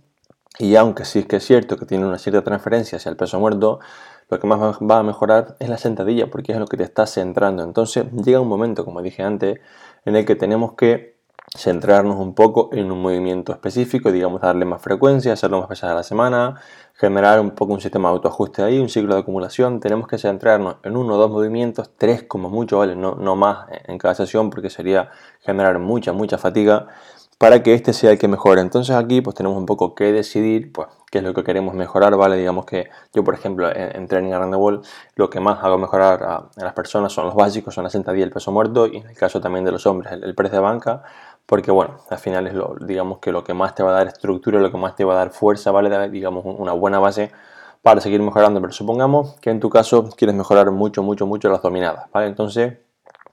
Y 0.58 0.76
aunque 0.76 1.06
sí 1.06 1.20
es 1.20 1.26
que 1.26 1.38
es 1.38 1.46
cierto 1.46 1.78
que 1.78 1.86
tiene 1.86 2.06
una 2.06 2.18
cierta 2.18 2.42
transferencia 2.42 2.98
hacia 2.98 3.10
el 3.10 3.18
peso 3.18 3.40
muerto, 3.40 3.80
lo 4.30 4.40
que 4.40 4.48
más 4.48 4.60
va 4.60 5.00
a 5.00 5.04
mejorar 5.04 5.56
es 5.60 5.70
la 5.70 5.78
sentadilla 5.78 6.30
porque 6.32 6.52
es 6.52 6.58
lo 6.58 6.66
que 6.66 6.78
te 6.78 6.84
está 6.84 7.06
centrando. 7.06 7.64
Entonces 7.64 8.06
llega 8.12 8.40
un 8.40 8.48
momento, 8.48 8.86
como 8.86 9.02
dije 9.02 9.24
antes, 9.24 9.60
en 10.06 10.16
el 10.16 10.26
que 10.26 10.36
tenemos 10.36 10.74
que 10.74 11.16
centrarnos 11.56 12.18
un 12.18 12.34
poco 12.34 12.70
en 12.74 12.92
un 12.92 13.02
movimiento 13.02 13.52
específico, 13.54 14.12
digamos 14.12 14.42
darle 14.42 14.66
más 14.66 14.82
frecuencia, 14.82 15.34
hacerlo 15.34 15.60
más 15.60 15.70
veces 15.70 15.86
a 15.86 15.94
la 15.94 16.04
semana, 16.04 16.60
generar 16.96 17.40
un 17.40 17.52
poco 17.52 17.74
un 17.74 17.82
sistema 17.82 18.10
de 18.10 18.16
autoajuste 18.16 18.64
ahí, 18.64 18.80
un 18.80 18.90
ciclo 18.90 19.14
de 19.14 19.22
acumulación. 19.22 19.80
Tenemos 19.80 20.08
que 20.08 20.18
centrarnos 20.18 20.78
en 20.84 20.98
uno 20.98 21.16
o 21.16 21.18
dos 21.18 21.30
movimientos, 21.30 21.92
tres 21.98 22.24
como 22.24 22.50
mucho, 22.50 22.80
¿vale? 22.80 22.96
No, 22.96 23.16
no 23.16 23.36
más 23.36 23.68
en 23.86 23.98
cada 23.98 24.16
sesión 24.16 24.50
porque 24.50 24.70
sería 24.70 25.12
generar 25.42 25.80
mucha, 25.80 26.14
mucha 26.14 26.38
fatiga 26.38 26.88
para 27.38 27.64
que 27.64 27.74
este 27.74 27.94
sea 27.94 28.12
el 28.12 28.18
que 28.18 28.28
mejore. 28.28 28.62
Entonces 28.62 28.96
aquí 28.96 29.22
pues 29.22 29.36
tenemos 29.36 29.58
un 29.58 29.66
poco 29.66 29.96
que 29.96 30.12
decidir 30.12 30.72
pues 30.72 30.88
qué 31.12 31.20
es 31.20 31.24
lo 31.24 31.34
que 31.34 31.44
queremos 31.44 31.74
mejorar, 31.74 32.16
¿vale? 32.16 32.38
Digamos 32.38 32.66
que 32.66 32.90
yo 33.14 33.24
por 33.24 33.34
ejemplo 33.34 33.70
en, 33.76 34.08
Training 34.08 34.32
Around 34.34 34.54
the 34.54 34.58
Wall 34.58 34.82
lo 35.16 35.30
que 35.30 35.40
más 35.40 35.64
hago 35.64 35.78
mejorar 35.78 36.24
a, 36.24 36.50
las 36.56 36.74
personas 36.74 37.12
son 37.14 37.26
los 37.26 37.36
básicos, 37.36 37.74
son 37.74 37.84
la 37.84 37.90
sentadilla 37.90 38.26
el 38.26 38.32
peso 38.32 38.52
muerto 38.52 38.88
y 38.88 38.98
en 38.98 39.08
el 39.08 39.16
caso 39.16 39.42
también 39.42 39.66
de 39.66 39.72
los 39.72 39.86
hombres 39.86 40.14
el, 40.14 40.24
el 40.24 40.36
press 40.36 40.52
de 40.52 40.60
banca 40.60 41.04
porque 41.46 41.72
bueno, 41.72 41.98
al 42.10 42.18
final 42.18 42.48
es 42.48 42.54
lo, 42.54 42.76
digamos 42.82 43.20
que 43.20 43.32
lo 43.32 43.44
que 43.44 43.54
más 43.54 43.76
te 43.76 43.84
va 43.84 43.92
a 43.92 43.94
dar 43.94 44.08
estructura, 44.08 44.60
lo 44.60 44.72
que 44.72 44.78
más 44.78 44.96
te 44.96 45.04
va 45.06 45.14
a 45.14 45.18
dar 45.18 45.30
fuerza, 45.30 45.72
¿vale? 45.72 46.10
Digamos 46.10 46.44
una 46.46 46.74
buena 46.74 47.00
base 47.00 47.32
para 47.82 48.02
seguir 48.02 48.22
mejorando, 48.22 48.60
pero 48.62 48.74
supongamos 48.74 49.36
que 49.42 49.52
en 49.52 49.60
tu 49.60 49.70
caso 49.70 50.10
quieres 50.18 50.36
mejorar 50.36 50.72
mucho, 50.72 51.04
mucho, 51.04 51.28
mucho 51.28 51.50
las 51.50 51.62
dominadas, 51.62 52.10
¿vale? 52.12 52.28
Entonces 52.28 52.80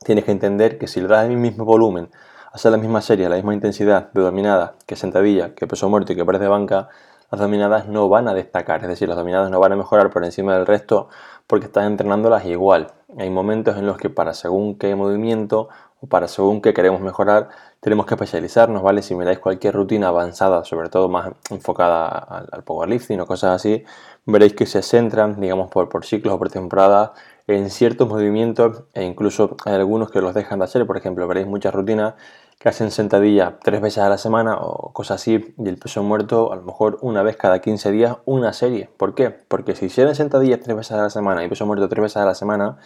tienes 0.04 0.25
que 0.25 0.32
entender 0.32 0.78
que 0.78 0.88
si 0.88 1.00
le 1.00 1.09
das 1.09 1.26
el 1.26 1.38
mismo 1.38 1.64
volumen 1.64 2.11
hacer 2.52 2.71
la 2.71 2.78
misma 2.78 3.00
serie, 3.00 3.28
la 3.28 3.37
misma 3.37 3.54
intensidad 3.54 4.12
de 4.12 4.21
dominada 4.21 4.75
que 4.87 4.94
sentadilla, 4.97 5.54
que 5.54 5.66
peso 5.66 5.88
muerto 5.88 6.12
y 6.12 6.16
que 6.16 6.25
press 6.25 6.40
de 6.40 6.49
banca, 6.49 6.88
las 7.30 7.40
dominadas 7.40 7.88
no 7.88 8.11
van 8.11 8.28
a 8.28 8.35
destacar, 8.35 8.82
es 8.82 8.88
decir, 8.88 9.09
las 9.09 9.16
dominadas 9.16 9.50
no 9.50 9.59
van 9.59 9.73
a 9.73 9.76
mejorar 9.76 10.11
por 10.11 10.23
encima 10.23 10.54
del 10.54 10.66
resto 10.66 11.09
porque 11.47 11.66
estás 11.66 11.87
entrenándolas 11.87 12.44
igual. 12.44 12.92
Hay 13.18 13.30
momentos 13.30 13.78
en 13.78 13.87
los 13.87 13.97
que 13.97 14.11
para 14.11 14.35
según 14.35 14.76
qué 14.76 14.94
movimiento 14.94 15.71
o 16.02 16.06
para 16.06 16.28
según 16.28 16.61
qué 16.61 16.75
queremos 16.75 17.00
mejorar, 17.00 17.49
tenemos 17.80 18.04
que 18.04 18.14
especializarnos, 18.14 18.82
¿vale? 18.82 19.02
Si 19.02 19.14
miráis 19.14 19.38
cualquier 19.38 19.75
rutina 19.75 20.09
avanzada, 20.09 20.64
sobre 20.64 20.90
todo 20.90 21.09
más 21.09 21.30
enfocada 21.50 22.09
al, 22.09 22.64
powerlifting 22.64 23.21
o 23.21 23.26
cosas 23.26 23.52
así, 23.52 23.82
veréis 24.26 24.52
que 24.52 24.66
se 24.66 24.82
centran, 24.82 25.40
digamos, 25.40 25.71
por, 25.71 25.88
por 25.88 26.04
ciclos 26.04 26.35
o 26.35 26.38
por 26.38 26.50
temporadas 26.50 27.12
en 27.46 27.70
ciertos 27.70 28.08
movimientos 28.08 28.84
e 28.94 29.04
incluso 29.04 29.56
hay 29.64 29.75
algunos 29.75 30.11
que 30.11 30.20
los 30.20 30.34
dejan 30.34 30.61
de 30.61 30.66
hacer, 30.66 30.87
por 30.87 30.96
ejemplo, 30.96 31.26
veréis 31.26 31.46
muchas 31.46 31.75
rutinas 31.75 32.14
que 32.58 32.68
hacen 32.68 32.92
sentadilla 32.92 33.58
tres 33.61 33.80
veces 33.80 34.04
a 34.04 34.08
la 34.08 34.18
semana 34.18 34.56
o 34.56 34.92
cosas 34.92 35.20
así 35.20 35.54
y 35.58 35.68
el 35.68 35.78
peso 35.78 36.02
muerto 36.04 36.52
a 36.52 36.56
lo 36.56 36.62
mejor 36.62 36.99
una 37.02 37.22
vez 37.22 37.37
cada 37.37 37.61
15 37.61 37.90
días 37.90 38.18
una 38.25 38.52
serie. 38.52 38.88
¿Por 38.96 39.16
qué? 39.16 39.30
Porque 39.30 39.75
si 39.75 39.87
hicieran 39.87 40.14
sentadillas 40.14 40.61
tres 40.61 40.76
veces 40.76 40.92
a 40.92 41.02
la 41.02 41.11
semana 41.11 41.44
y 41.44 41.49
peso 41.49 41.66
muerto 41.66 41.88
tres 41.88 42.02
veces 42.02 42.18
a 42.18 42.25
la 42.25 42.37
semana, 42.37 42.78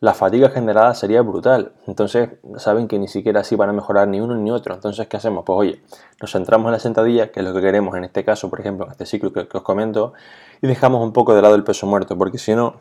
la 0.00 0.14
fatiga 0.14 0.48
generada 0.48 0.94
sería 0.94 1.20
brutal. 1.20 1.74
Entonces, 1.86 2.30
saben 2.56 2.88
que 2.88 2.98
ni 2.98 3.08
siquiera 3.08 3.40
así 3.40 3.54
van 3.56 3.68
a 3.68 3.74
mejorar 3.74 4.08
ni 4.08 4.18
uno 4.18 4.34
ni 4.34 4.50
otro. 4.50 4.74
Entonces, 4.74 5.06
¿qué 5.06 5.18
hacemos? 5.18 5.44
Pues 5.44 5.58
oye, 5.58 5.82
nos 6.18 6.32
centramos 6.32 6.68
en 6.68 6.72
la 6.72 6.78
sentadilla, 6.78 7.30
que 7.30 7.40
es 7.40 7.46
lo 7.46 7.52
que 7.52 7.60
queremos 7.60 7.94
en 7.98 8.04
este 8.04 8.24
caso, 8.24 8.48
por 8.48 8.60
ejemplo, 8.60 8.86
en 8.86 8.92
este 8.92 9.04
ciclo 9.04 9.30
que, 9.34 9.46
que 9.46 9.58
os 9.58 9.62
comento, 9.62 10.14
y 10.62 10.66
dejamos 10.66 11.04
un 11.04 11.12
poco 11.12 11.34
de 11.34 11.42
lado 11.42 11.54
el 11.54 11.64
peso 11.64 11.86
muerto, 11.86 12.16
porque 12.16 12.38
si 12.38 12.54
no, 12.54 12.76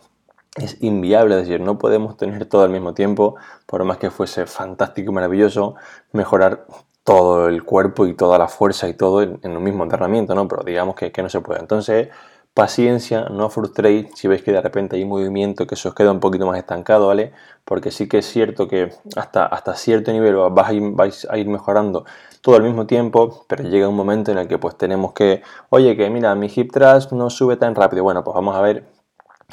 es 0.55 0.81
inviable, 0.81 1.35
es 1.35 1.47
decir, 1.47 1.61
no 1.61 1.77
podemos 1.77 2.17
tener 2.17 2.45
todo 2.45 2.63
al 2.63 2.69
mismo 2.69 2.93
tiempo, 2.93 3.35
por 3.65 3.83
más 3.83 3.97
que 3.97 4.09
fuese 4.09 4.45
fantástico 4.45 5.11
y 5.11 5.13
maravilloso, 5.13 5.75
mejorar 6.11 6.65
todo 7.03 7.47
el 7.47 7.63
cuerpo 7.63 8.05
y 8.07 8.15
toda 8.15 8.37
la 8.37 8.47
fuerza 8.47 8.87
y 8.87 8.93
todo 8.93 9.21
en, 9.21 9.39
un 9.43 9.63
mismo 9.63 9.83
entrenamiento, 9.83 10.35
¿no? 10.35 10.47
Pero 10.47 10.63
digamos 10.63 10.95
que, 10.95 11.11
que 11.11 11.23
no 11.23 11.29
se 11.29 11.41
puede. 11.41 11.59
Entonces, 11.59 12.09
paciencia, 12.53 13.25
no 13.29 13.49
frustréis 13.49 14.09
si 14.15 14.27
veis 14.27 14.43
que 14.43 14.51
de 14.51 14.61
repente 14.61 14.95
hay 14.97 15.05
movimiento 15.05 15.65
que 15.65 15.75
se 15.75 15.87
os 15.87 15.95
queda 15.95 16.11
un 16.11 16.19
poquito 16.19 16.45
más 16.45 16.57
estancado, 16.57 17.07
¿vale? 17.07 17.31
Porque 17.63 17.91
sí 17.91 18.07
que 18.07 18.19
es 18.19 18.25
cierto 18.25 18.67
que 18.67 18.91
hasta, 19.15 19.45
hasta 19.45 19.75
cierto 19.75 20.11
nivel 20.11 20.35
vais 20.51 20.67
a, 20.69 20.73
ir, 20.73 20.83
vais 20.91 21.27
a 21.29 21.37
ir 21.37 21.47
mejorando 21.47 22.05
todo 22.41 22.55
al 22.55 22.63
mismo 22.63 22.85
tiempo, 22.85 23.45
pero 23.47 23.63
llega 23.63 23.87
un 23.87 23.95
momento 23.95 24.31
en 24.31 24.39
el 24.39 24.47
que 24.47 24.57
pues 24.57 24.77
tenemos 24.77 25.13
que, 25.13 25.41
oye, 25.69 25.95
que 25.95 26.09
mira, 26.09 26.35
mi 26.35 26.51
hip 26.53 26.71
thrust 26.71 27.11
no 27.11 27.29
sube 27.29 27.55
tan 27.57 27.75
rápido. 27.75 28.03
Bueno, 28.03 28.23
pues 28.23 28.35
vamos 28.35 28.55
a 28.55 28.61
ver 28.61 28.98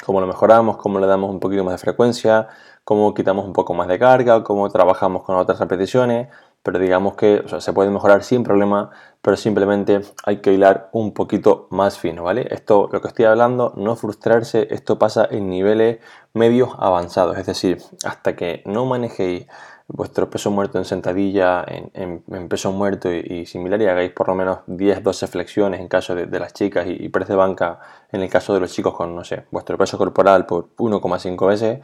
cómo 0.05 0.21
lo 0.21 0.27
mejoramos, 0.27 0.77
cómo 0.77 0.99
le 0.99 1.07
damos 1.07 1.29
un 1.29 1.39
poquito 1.39 1.63
más 1.63 1.73
de 1.73 1.77
frecuencia, 1.79 2.47
cómo 2.83 3.13
quitamos 3.13 3.45
un 3.45 3.53
poco 3.53 3.73
más 3.73 3.87
de 3.87 3.99
carga, 3.99 4.43
cómo 4.43 4.69
trabajamos 4.69 5.23
con 5.23 5.35
otras 5.35 5.59
repeticiones, 5.59 6.29
pero 6.63 6.79
digamos 6.79 7.15
que 7.15 7.43
se 7.59 7.73
puede 7.73 7.89
mejorar 7.89 8.23
sin 8.23 8.43
problema, 8.43 8.91
pero 9.21 9.37
simplemente 9.37 10.01
hay 10.25 10.37
que 10.37 10.53
hilar 10.53 10.89
un 10.91 11.13
poquito 11.13 11.67
más 11.69 11.97
fino, 11.97 12.23
¿vale? 12.23 12.47
Esto, 12.49 12.89
lo 12.91 13.01
que 13.01 13.07
estoy 13.07 13.25
hablando, 13.25 13.73
no 13.75 13.95
frustrarse, 13.95 14.67
esto 14.71 14.99
pasa 14.99 15.27
en 15.29 15.49
niveles 15.49 15.99
medios 16.33 16.69
avanzados, 16.77 17.37
es 17.37 17.45
decir, 17.45 17.81
hasta 18.05 18.35
que 18.35 18.63
no 18.65 18.85
manejéis 18.85 19.47
vuestro 19.87 20.29
peso 20.29 20.51
muerto 20.51 20.77
en 20.77 20.85
sentadilla, 20.85 21.65
en, 21.67 22.49
peso 22.49 22.71
muerto 22.71 23.11
y, 23.11 23.45
similar, 23.45 23.81
y 23.81 23.87
hagáis 23.87 24.11
por 24.11 24.27
lo 24.27 24.35
menos 24.35 24.59
10-12 24.67 25.27
flexiones 25.27 25.79
en 25.79 25.87
caso 25.87 26.13
de, 26.13 26.39
las 26.39 26.53
chicas 26.53 26.87
y, 26.87 27.05
y 27.05 27.09
press 27.09 27.27
de 27.27 27.35
banca 27.35 27.79
en 28.11 28.21
el 28.21 28.29
caso 28.29 28.53
de 28.53 28.59
los 28.59 28.71
chicos 28.71 28.93
con, 28.93 29.15
no 29.15 29.23
sé, 29.23 29.45
vuestro 29.51 29.77
peso 29.77 29.97
corporal 29.97 30.45
por 30.45 30.75
1,5 30.75 31.47
veces, 31.47 31.79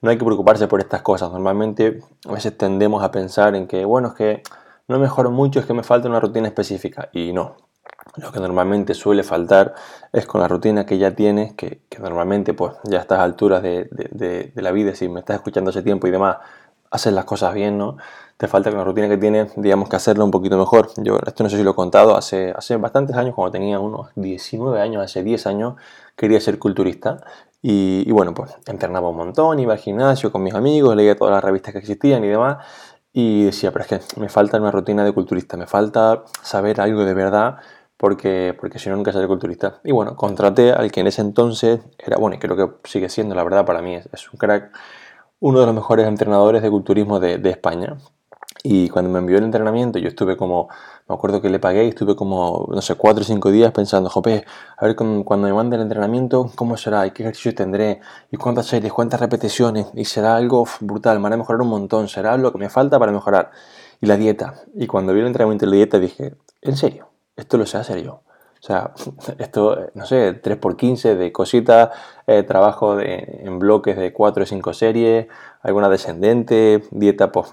no 0.00 0.10
hay 0.10 0.18
que 0.18 0.24
preocuparse 0.24 0.68
por 0.68 0.80
estas 0.80 1.02
cosas. 1.02 1.30
Normalmente 1.32 2.00
a 2.28 2.32
veces 2.32 2.56
tendemos 2.56 3.02
a 3.02 3.10
pensar 3.10 3.54
en 3.54 3.66
que, 3.66 3.84
bueno, 3.84 4.08
es 4.08 4.14
que 4.14 4.42
no 4.86 4.98
mejoro 4.98 5.30
mucho, 5.30 5.60
es 5.60 5.66
que 5.66 5.74
me 5.74 5.82
falta 5.82 6.08
una 6.08 6.20
rutina 6.20 6.46
específica. 6.46 7.08
Y 7.12 7.32
no. 7.32 7.56
Lo 8.16 8.30
que 8.30 8.38
normalmente 8.38 8.92
suele 8.94 9.22
faltar 9.22 9.74
es 10.12 10.26
con 10.26 10.40
la 10.40 10.48
rutina 10.48 10.84
que 10.84 10.98
ya 10.98 11.14
tienes, 11.14 11.54
que, 11.54 11.80
normalmente 11.98 12.52
pues 12.52 12.74
ya 12.84 13.06
a 13.08 13.22
alturas 13.22 13.62
de, 13.62 13.88
de 13.90 14.62
la 14.62 14.72
vida, 14.72 14.94
si 14.94 15.08
me 15.08 15.20
estás 15.20 15.36
escuchando 15.36 15.70
hace 15.70 15.82
tiempo 15.82 16.06
y 16.06 16.10
demás, 16.10 16.36
haces 16.94 17.12
las 17.12 17.24
cosas 17.24 17.52
bien, 17.54 17.76
¿no? 17.76 17.96
Te 18.36 18.46
falta 18.46 18.70
con 18.70 18.78
la 18.78 18.84
rutina 18.84 19.08
que 19.08 19.18
tienes, 19.18 19.52
digamos 19.56 19.88
que 19.88 19.96
hacerlo 19.96 20.24
un 20.24 20.30
poquito 20.30 20.56
mejor. 20.56 20.90
Yo 20.96 21.18
esto 21.26 21.42
no 21.42 21.50
sé 21.50 21.56
si 21.56 21.64
lo 21.64 21.72
he 21.72 21.74
contado, 21.74 22.16
hace, 22.16 22.52
hace 22.56 22.76
bastantes 22.76 23.16
años, 23.16 23.34
cuando 23.34 23.50
tenía 23.50 23.80
unos 23.80 24.10
19 24.14 24.80
años, 24.80 25.02
hace 25.02 25.24
10 25.24 25.46
años, 25.48 25.74
quería 26.16 26.40
ser 26.40 26.58
culturista. 26.58 27.24
Y, 27.62 28.10
bueno, 28.12 28.32
pues 28.34 28.56
entrenaba 28.66 29.08
un 29.08 29.16
montón, 29.16 29.58
iba 29.58 29.72
al 29.72 29.78
gimnasio 29.78 30.30
con 30.30 30.42
mis 30.42 30.54
amigos, 30.54 30.94
leía 30.94 31.16
todas 31.16 31.32
las 31.34 31.42
revistas 31.42 31.72
que 31.72 31.78
existían 31.78 32.22
y 32.22 32.28
demás. 32.28 32.58
Y 33.12 33.44
decía, 33.44 33.72
pero 33.72 33.84
es 33.84 33.88
que 33.88 34.20
me 34.20 34.28
falta 34.28 34.58
una 34.58 34.70
rutina 34.70 35.04
de 35.04 35.12
culturista, 35.12 35.56
me 35.56 35.66
falta 35.66 36.24
saber 36.42 36.80
algo 36.80 37.04
de 37.04 37.14
verdad 37.14 37.56
porque, 37.96 38.54
porque 38.60 38.78
si 38.78 38.88
no 38.88 38.96
nunca 38.96 39.12
seré 39.12 39.26
culturista. 39.26 39.80
Y 39.82 39.92
bueno, 39.92 40.14
contraté 40.16 40.72
al 40.72 40.92
que 40.92 41.00
en 41.00 41.06
ese 41.08 41.22
entonces 41.22 41.80
era, 41.98 42.18
bueno, 42.18 42.36
y 42.36 42.38
creo 42.38 42.56
que 42.56 42.88
sigue 42.88 43.08
siendo, 43.08 43.34
la 43.34 43.42
verdad, 43.42 43.64
para 43.64 43.82
mí 43.82 43.94
es, 43.96 44.08
es 44.12 44.30
un 44.32 44.38
crack 44.38 44.70
uno 45.44 45.60
de 45.60 45.66
los 45.66 45.74
mejores 45.74 46.08
entrenadores 46.08 46.62
de 46.62 46.70
culturismo 46.70 47.20
de, 47.20 47.50
España. 47.50 47.98
Y 48.62 48.88
cuando 48.88 49.10
me 49.10 49.18
envió 49.18 49.36
el 49.36 49.44
entrenamiento, 49.44 49.98
yo 49.98 50.08
estuve 50.08 50.38
como, 50.38 50.70
me 51.06 51.14
acuerdo 51.14 51.42
que 51.42 51.50
le 51.50 51.58
pagué 51.58 51.84
y 51.84 51.88
estuve 51.88 52.16
como, 52.16 52.66
no 52.70 52.80
sé, 52.80 52.94
cuatro 52.94 53.20
o 53.20 53.26
cinco 53.26 53.50
días 53.50 53.70
pensando, 53.70 54.08
jope, 54.08 54.46
a 54.78 54.86
ver 54.86 54.96
cuando 54.96 55.46
me 55.46 55.52
mande 55.52 55.76
el 55.76 55.82
entrenamiento, 55.82 56.50
¿cómo 56.56 56.78
será? 56.78 57.06
¿Y 57.06 57.10
qué 57.10 57.24
ejercicio 57.24 57.54
tendré? 57.54 58.00
¿Y 58.30 58.38
cuántas 58.38 58.64
series? 58.68 58.90
¿Cuántas 58.90 59.20
repeticiones? 59.20 59.88
Y 59.92 60.06
será 60.06 60.34
algo 60.34 60.66
brutal, 60.80 61.20
me 61.20 61.26
hará 61.26 61.36
mejorar 61.36 61.60
un 61.60 61.68
montón, 61.68 62.08
será 62.08 62.38
lo 62.38 62.50
que 62.50 62.56
me 62.56 62.70
falta 62.70 62.98
para 62.98 63.12
mejorar. 63.12 63.50
Y 64.00 64.06
la 64.06 64.16
dieta. 64.16 64.54
Y 64.74 64.86
cuando 64.86 65.12
vi 65.12 65.20
el 65.20 65.26
entrenamiento 65.26 65.66
y 65.66 65.68
la 65.68 65.76
dieta 65.76 65.98
dije, 65.98 66.36
¿en 66.62 66.76
serio? 66.78 67.10
¿Esto 67.36 67.58
lo 67.58 67.66
sé 67.66 67.76
hacer 67.76 68.02
yo? 68.02 68.22
O 68.64 68.66
sea, 68.66 68.92
esto, 69.38 69.90
no 69.92 70.06
sé, 70.06 70.40
3x15 70.40 71.16
de 71.16 71.32
cositas, 71.32 71.90
eh, 72.26 72.44
trabajo 72.44 72.98
en 72.98 73.58
bloques 73.58 73.94
de 73.94 74.14
4 74.14 74.42
o 74.42 74.46
5 74.46 74.72
series, 74.72 75.26
alguna 75.60 75.90
descendente, 75.90 76.82
dieta 76.90 77.30
pues, 77.30 77.50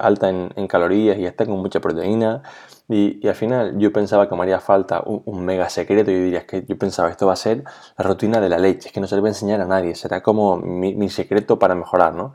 alta 0.00 0.30
en, 0.30 0.66
calorías 0.66 1.18
y 1.18 1.26
está 1.26 1.44
con 1.44 1.58
mucha 1.58 1.80
proteína. 1.80 2.42
Y, 2.88 3.26
al 3.28 3.34
final 3.34 3.78
yo 3.78 3.92
pensaba 3.92 4.26
que 4.26 4.34
me 4.36 4.42
haría 4.42 4.58
falta 4.58 5.02
un, 5.04 5.44
mega 5.44 5.68
secreto. 5.68 6.10
Yo 6.10 6.16
diría 6.16 6.46
que 6.46 6.64
yo 6.66 6.78
pensaba 6.78 7.10
esto 7.10 7.26
va 7.26 7.34
a 7.34 7.36
ser 7.36 7.64
la 7.98 8.04
rutina 8.04 8.40
de 8.40 8.48
la 8.48 8.56
leche, 8.58 8.88
es 8.88 8.94
que 8.94 9.00
no 9.00 9.06
se 9.06 9.16
le 9.16 9.20
va 9.20 9.28
a 9.28 9.32
enseñar 9.32 9.60
a 9.60 9.66
nadie, 9.66 9.94
será 9.94 10.22
como 10.22 10.56
mi, 10.56 11.10
secreto 11.10 11.58
para 11.58 11.74
mejorar, 11.74 12.14
¿no? 12.14 12.32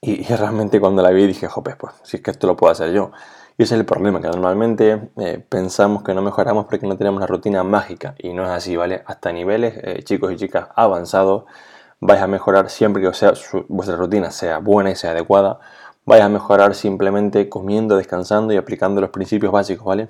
Y, 0.00 0.24
realmente 0.24 0.80
cuando 0.80 1.00
la 1.02 1.10
vi 1.10 1.28
dije, 1.28 1.46
jope, 1.46 1.76
pues 1.76 1.94
si 2.02 2.16
es 2.16 2.22
que 2.24 2.32
esto 2.32 2.48
lo 2.48 2.56
puedo 2.56 2.72
hacer 2.72 2.90
yo. 2.92 3.12
Y 3.60 3.64
ese 3.64 3.74
es 3.74 3.80
el 3.80 3.84
problema, 3.84 4.22
que 4.22 4.26
normalmente 4.26 5.10
eh, 5.18 5.44
pensamos 5.46 6.02
que 6.02 6.14
no 6.14 6.22
mejoramos 6.22 6.64
porque 6.64 6.86
no 6.86 6.96
tenemos 6.96 7.18
una 7.18 7.26
rutina 7.26 7.62
mágica 7.62 8.14
y 8.16 8.32
no 8.32 8.44
es 8.44 8.48
así, 8.48 8.74
¿vale? 8.74 9.02
Hasta 9.04 9.32
niveles, 9.32 9.74
eh, 9.82 10.02
chicos 10.02 10.32
y 10.32 10.36
chicas 10.36 10.68
avanzados, 10.74 11.44
vais 12.00 12.22
a 12.22 12.26
mejorar 12.26 12.70
siempre 12.70 13.02
que 13.02 13.10
vuestra 13.68 13.96
rutina 13.96 14.30
sea 14.30 14.60
buena 14.60 14.92
y 14.92 14.96
sea 14.96 15.10
adecuada, 15.10 15.60
vais 16.06 16.22
a 16.22 16.30
mejorar 16.30 16.74
simplemente 16.74 17.50
comiendo, 17.50 17.98
descansando 17.98 18.54
y 18.54 18.56
aplicando 18.56 19.02
los 19.02 19.10
principios 19.10 19.52
básicos, 19.52 19.84
¿vale? 19.84 20.08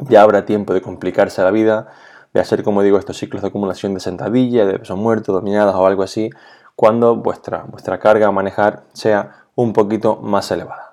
Ya 0.00 0.22
habrá 0.22 0.44
tiempo 0.44 0.74
de 0.74 0.82
complicarse 0.82 1.40
la 1.40 1.52
vida, 1.52 1.86
de 2.34 2.40
hacer, 2.40 2.64
como 2.64 2.82
digo, 2.82 2.98
estos 2.98 3.16
ciclos 3.16 3.42
de 3.42 3.48
acumulación 3.50 3.94
de 3.94 4.00
sentadilla, 4.00 4.66
de 4.66 4.76
peso 4.76 4.96
muerto, 4.96 5.32
dominadas 5.32 5.76
o 5.76 5.86
algo 5.86 6.02
así, 6.02 6.30
cuando 6.74 7.14
vuestra, 7.14 7.62
vuestra 7.62 8.00
carga 8.00 8.26
a 8.26 8.32
manejar 8.32 8.82
sea 8.92 9.44
un 9.54 9.72
poquito 9.72 10.16
más 10.16 10.50
elevada. 10.50 10.87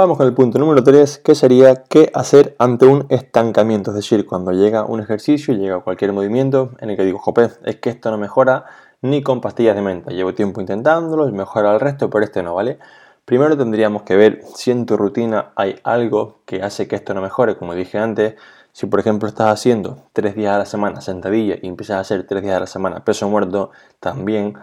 Vamos 0.00 0.16
con 0.16 0.26
el 0.26 0.32
punto 0.32 0.58
número 0.58 0.82
3, 0.82 1.18
que 1.18 1.34
sería 1.34 1.84
qué 1.84 2.10
hacer 2.14 2.56
ante 2.58 2.86
un 2.86 3.04
estancamiento, 3.10 3.90
es 3.90 3.96
decir, 3.96 4.24
cuando 4.24 4.50
llega 4.50 4.86
un 4.86 4.98
ejercicio, 4.98 5.52
llega 5.52 5.80
cualquier 5.80 6.14
movimiento 6.14 6.70
en 6.78 6.88
el 6.88 6.96
que 6.96 7.04
digo, 7.04 7.18
jope, 7.18 7.50
es 7.66 7.76
que 7.76 7.90
esto 7.90 8.10
no 8.10 8.16
mejora 8.16 8.64
ni 9.02 9.22
con 9.22 9.42
pastillas 9.42 9.76
de 9.76 9.82
menta, 9.82 10.10
llevo 10.10 10.32
tiempo 10.32 10.62
intentándolo, 10.62 11.30
mejora 11.32 11.74
el 11.74 11.80
resto, 11.80 12.08
pero 12.08 12.24
este 12.24 12.42
no, 12.42 12.54
¿vale? 12.54 12.78
Primero 13.26 13.58
tendríamos 13.58 14.04
que 14.04 14.16
ver 14.16 14.40
si 14.54 14.70
en 14.70 14.86
tu 14.86 14.96
rutina 14.96 15.52
hay 15.54 15.78
algo 15.84 16.38
que 16.46 16.62
hace 16.62 16.88
que 16.88 16.96
esto 16.96 17.12
no 17.12 17.20
mejore, 17.20 17.58
como 17.58 17.74
dije 17.74 17.98
antes, 17.98 18.36
si 18.72 18.86
por 18.86 19.00
ejemplo 19.00 19.28
estás 19.28 19.52
haciendo 19.52 19.98
3 20.14 20.34
días 20.34 20.54
a 20.54 20.58
la 20.60 20.64
semana 20.64 21.02
sentadilla 21.02 21.56
y 21.60 21.68
empiezas 21.68 21.98
a 21.98 22.00
hacer 22.00 22.26
3 22.26 22.42
días 22.42 22.56
a 22.56 22.60
la 22.60 22.66
semana 22.66 23.04
peso 23.04 23.28
muerto, 23.28 23.70
también 24.00 24.54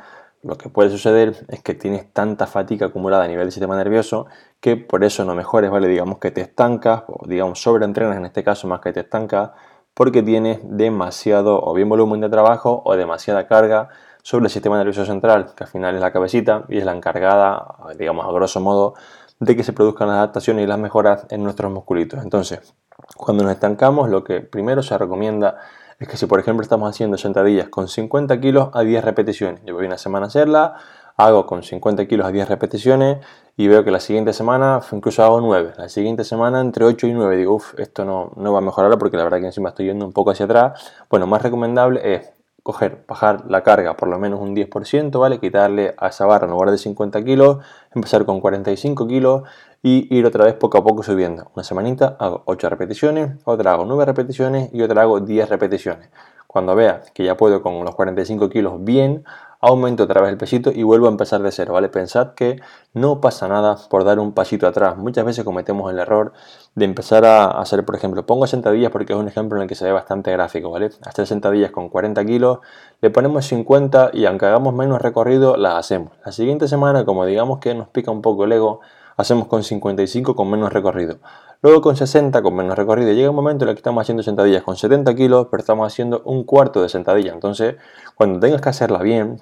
lo 0.43 0.57
que 0.57 0.69
puede 0.69 0.89
suceder 0.89 1.45
es 1.49 1.61
que 1.61 1.73
tienes 1.73 2.11
tanta 2.13 2.47
fatiga 2.47 2.87
acumulada 2.87 3.23
a 3.23 3.27
nivel 3.27 3.45
del 3.45 3.51
sistema 3.51 3.75
nervioso 3.75 4.27
que 4.59 4.77
por 4.77 5.03
eso 5.03 5.25
no 5.25 5.35
mejores, 5.35 5.69
¿vale? 5.69 5.87
Digamos 5.87 6.19
que 6.19 6.31
te 6.31 6.41
estancas, 6.41 7.03
o 7.07 7.27
digamos 7.27 7.61
sobreentrenas 7.61 8.17
en 8.17 8.25
este 8.25 8.43
caso 8.43 8.67
más 8.67 8.79
que 8.79 8.93
te 8.93 9.01
estancas, 9.01 9.51
porque 9.93 10.21
tienes 10.21 10.59
demasiado 10.63 11.59
o 11.61 11.73
bien 11.73 11.89
volumen 11.89 12.21
de 12.21 12.29
trabajo 12.29 12.81
o 12.85 12.95
demasiada 12.95 13.47
carga 13.47 13.89
sobre 14.21 14.45
el 14.45 14.51
sistema 14.51 14.77
nervioso 14.77 15.05
central, 15.05 15.53
que 15.55 15.63
al 15.63 15.69
final 15.69 15.95
es 15.95 16.01
la 16.01 16.11
cabecita 16.11 16.65
y 16.69 16.77
es 16.77 16.85
la 16.85 16.95
encargada, 16.95 17.75
digamos 17.97 18.25
a 18.25 18.31
grosso 18.31 18.59
modo, 18.59 18.93
de 19.39 19.55
que 19.55 19.63
se 19.63 19.73
produzcan 19.73 20.07
las 20.07 20.17
adaptaciones 20.17 20.63
y 20.63 20.67
las 20.67 20.79
mejoras 20.79 21.25
en 21.29 21.43
nuestros 21.43 21.71
musculitos. 21.71 22.23
Entonces, 22.23 22.73
cuando 23.15 23.43
nos 23.43 23.53
estancamos, 23.53 24.09
lo 24.09 24.23
que 24.23 24.41
primero 24.41 24.83
se 24.83 24.97
recomienda 24.97 25.57
es 25.99 26.07
que 26.07 26.17
si 26.17 26.25
por 26.27 26.39
ejemplo 26.39 26.61
estamos 26.61 26.89
haciendo 26.89 27.17
sentadillas 27.17 27.69
con 27.69 27.87
50 27.87 28.39
kilos 28.39 28.69
a 28.73 28.81
10 28.81 29.03
repeticiones, 29.03 29.61
yo 29.65 29.73
voy 29.73 29.85
una 29.85 29.97
semana 29.97 30.25
a 30.25 30.27
hacerla, 30.27 30.75
hago 31.15 31.47
con 31.47 31.63
50 31.63 32.07
kilos 32.07 32.27
a 32.27 32.31
10 32.31 32.47
repeticiones 32.47 33.17
y 33.55 33.67
veo 33.67 33.83
que 33.83 33.89
la 33.89 33.99
siguiente 33.99 34.33
semana 34.33 34.79
incluso 34.91 35.23
hago 35.23 35.41
9, 35.41 35.73
la 35.77 35.89
siguiente 35.89 36.23
semana 36.23 36.61
entre 36.61 36.85
8 36.85 37.07
y 37.07 37.13
9, 37.13 37.37
digo, 37.37 37.55
uff, 37.55 37.73
esto 37.79 38.05
no, 38.05 38.31
no 38.35 38.53
va 38.53 38.59
a 38.59 38.61
mejorar 38.61 38.95
porque 38.99 39.17
la 39.17 39.23
verdad 39.23 39.39
que 39.39 39.47
encima 39.47 39.69
estoy 39.69 39.87
yendo 39.87 40.05
un 40.05 40.13
poco 40.13 40.31
hacia 40.31 40.45
atrás. 40.45 40.91
Bueno, 41.09 41.25
más 41.25 41.41
recomendable 41.41 42.15
es 42.15 42.29
coger, 42.67 43.05
bajar 43.07 43.45
la 43.49 43.63
carga 43.63 43.95
por 43.95 44.09
lo 44.09 44.19
menos 44.19 44.41
un 44.41 44.53
10%, 44.53 45.17
¿vale? 45.17 45.39
Quitarle 45.39 45.95
a 45.97 46.09
esa 46.09 46.25
barra 46.25 46.45
en 46.45 46.51
lugar 46.51 46.69
de 46.69 46.77
50 46.77 47.23
kilos, 47.23 47.59
empezar 47.95 48.25
con 48.25 48.41
45 48.41 49.07
kilos 49.07 49.43
y 49.83 50.15
ir 50.15 50.25
otra 50.25 50.45
vez 50.45 50.55
poco 50.55 50.77
a 50.77 50.83
poco 50.83 51.03
subiendo. 51.03 51.51
Una 51.55 51.63
semanita 51.63 52.15
hago 52.19 52.43
8 52.45 52.69
repeticiones, 52.69 53.31
otra 53.45 53.73
hago 53.73 53.85
9 53.85 54.05
repeticiones 54.05 54.69
y 54.73 54.81
otra 54.81 55.03
hago 55.03 55.19
10 55.19 55.49
repeticiones. 55.49 56.09
Cuando 56.47 56.75
vea 56.75 57.01
que 57.13 57.23
ya 57.23 57.37
puedo 57.37 57.61
con 57.61 57.83
los 57.83 57.93
45 57.93 58.49
kilos 58.49 58.83
bien, 58.83 59.23
aumento 59.59 60.03
otra 60.03 60.21
vez 60.21 60.31
el 60.31 60.37
pesito 60.37 60.71
y 60.71 60.83
vuelvo 60.83 61.07
a 61.07 61.09
empezar 61.09 61.41
de 61.41 61.51
cero, 61.51 61.73
¿vale? 61.73 61.89
Pensad 61.89 62.33
que 62.35 62.61
no 62.93 63.21
pasa 63.21 63.47
nada 63.47 63.77
por 63.89 64.03
dar 64.03 64.19
un 64.19 64.33
pasito 64.33 64.67
atrás. 64.67 64.97
Muchas 64.97 65.25
veces 65.25 65.43
cometemos 65.43 65.91
el 65.91 65.99
error 65.99 66.33
de 66.75 66.85
empezar 66.85 67.25
a 67.25 67.47
hacer, 67.47 67.83
por 67.85 67.95
ejemplo, 67.95 68.25
pongo 68.25 68.47
sentadillas 68.47 68.91
porque 68.91 69.13
es 69.13 69.19
un 69.19 69.27
ejemplo 69.27 69.57
en 69.57 69.63
el 69.63 69.69
que 69.69 69.75
se 69.75 69.85
ve 69.85 69.91
bastante 69.91 70.31
gráfico, 70.31 70.71
¿vale? 70.71 70.89
Hacer 71.05 71.27
sentadillas 71.27 71.71
con 71.71 71.89
40 71.89 72.23
kilos, 72.25 72.59
le 73.01 73.09
ponemos 73.09 73.45
50 73.45 74.11
y 74.13 74.25
aunque 74.25 74.45
hagamos 74.45 74.73
menos 74.73 75.01
recorrido, 75.01 75.57
las 75.57 75.75
hacemos. 75.75 76.13
La 76.25 76.31
siguiente 76.31 76.67
semana, 76.67 77.05
como 77.05 77.25
digamos 77.25 77.59
que 77.59 77.73
nos 77.73 77.87
pica 77.89 78.11
un 78.11 78.21
poco 78.21 78.45
el 78.45 78.51
ego, 78.51 78.81
hacemos 79.17 79.47
con 79.47 79.63
55 79.63 80.35
con 80.35 80.49
menos 80.49 80.71
recorrido. 80.71 81.17
Luego 81.61 81.81
con 81.81 81.97
60 81.97 82.41
con 82.41 82.55
menos 82.55 82.77
recorrido. 82.77 83.11
Llega 83.11 83.31
un 83.31 83.35
momento 83.35 83.65
en 83.65 83.69
el 83.69 83.75
que 83.75 83.79
estamos 83.79 84.03
haciendo 84.03 84.23
sentadillas 84.23 84.63
con 84.63 84.77
70 84.77 85.15
kilos, 85.15 85.47
pero 85.49 85.59
estamos 85.59 85.91
haciendo 85.91 86.21
un 86.23 86.43
cuarto 86.43 86.81
de 86.81 86.89
sentadilla. 86.89 87.33
Entonces, 87.33 87.75
cuando 88.15 88.39
tengas 88.39 88.61
que 88.61 88.69
hacerla 88.69 88.99
bien, 88.99 89.41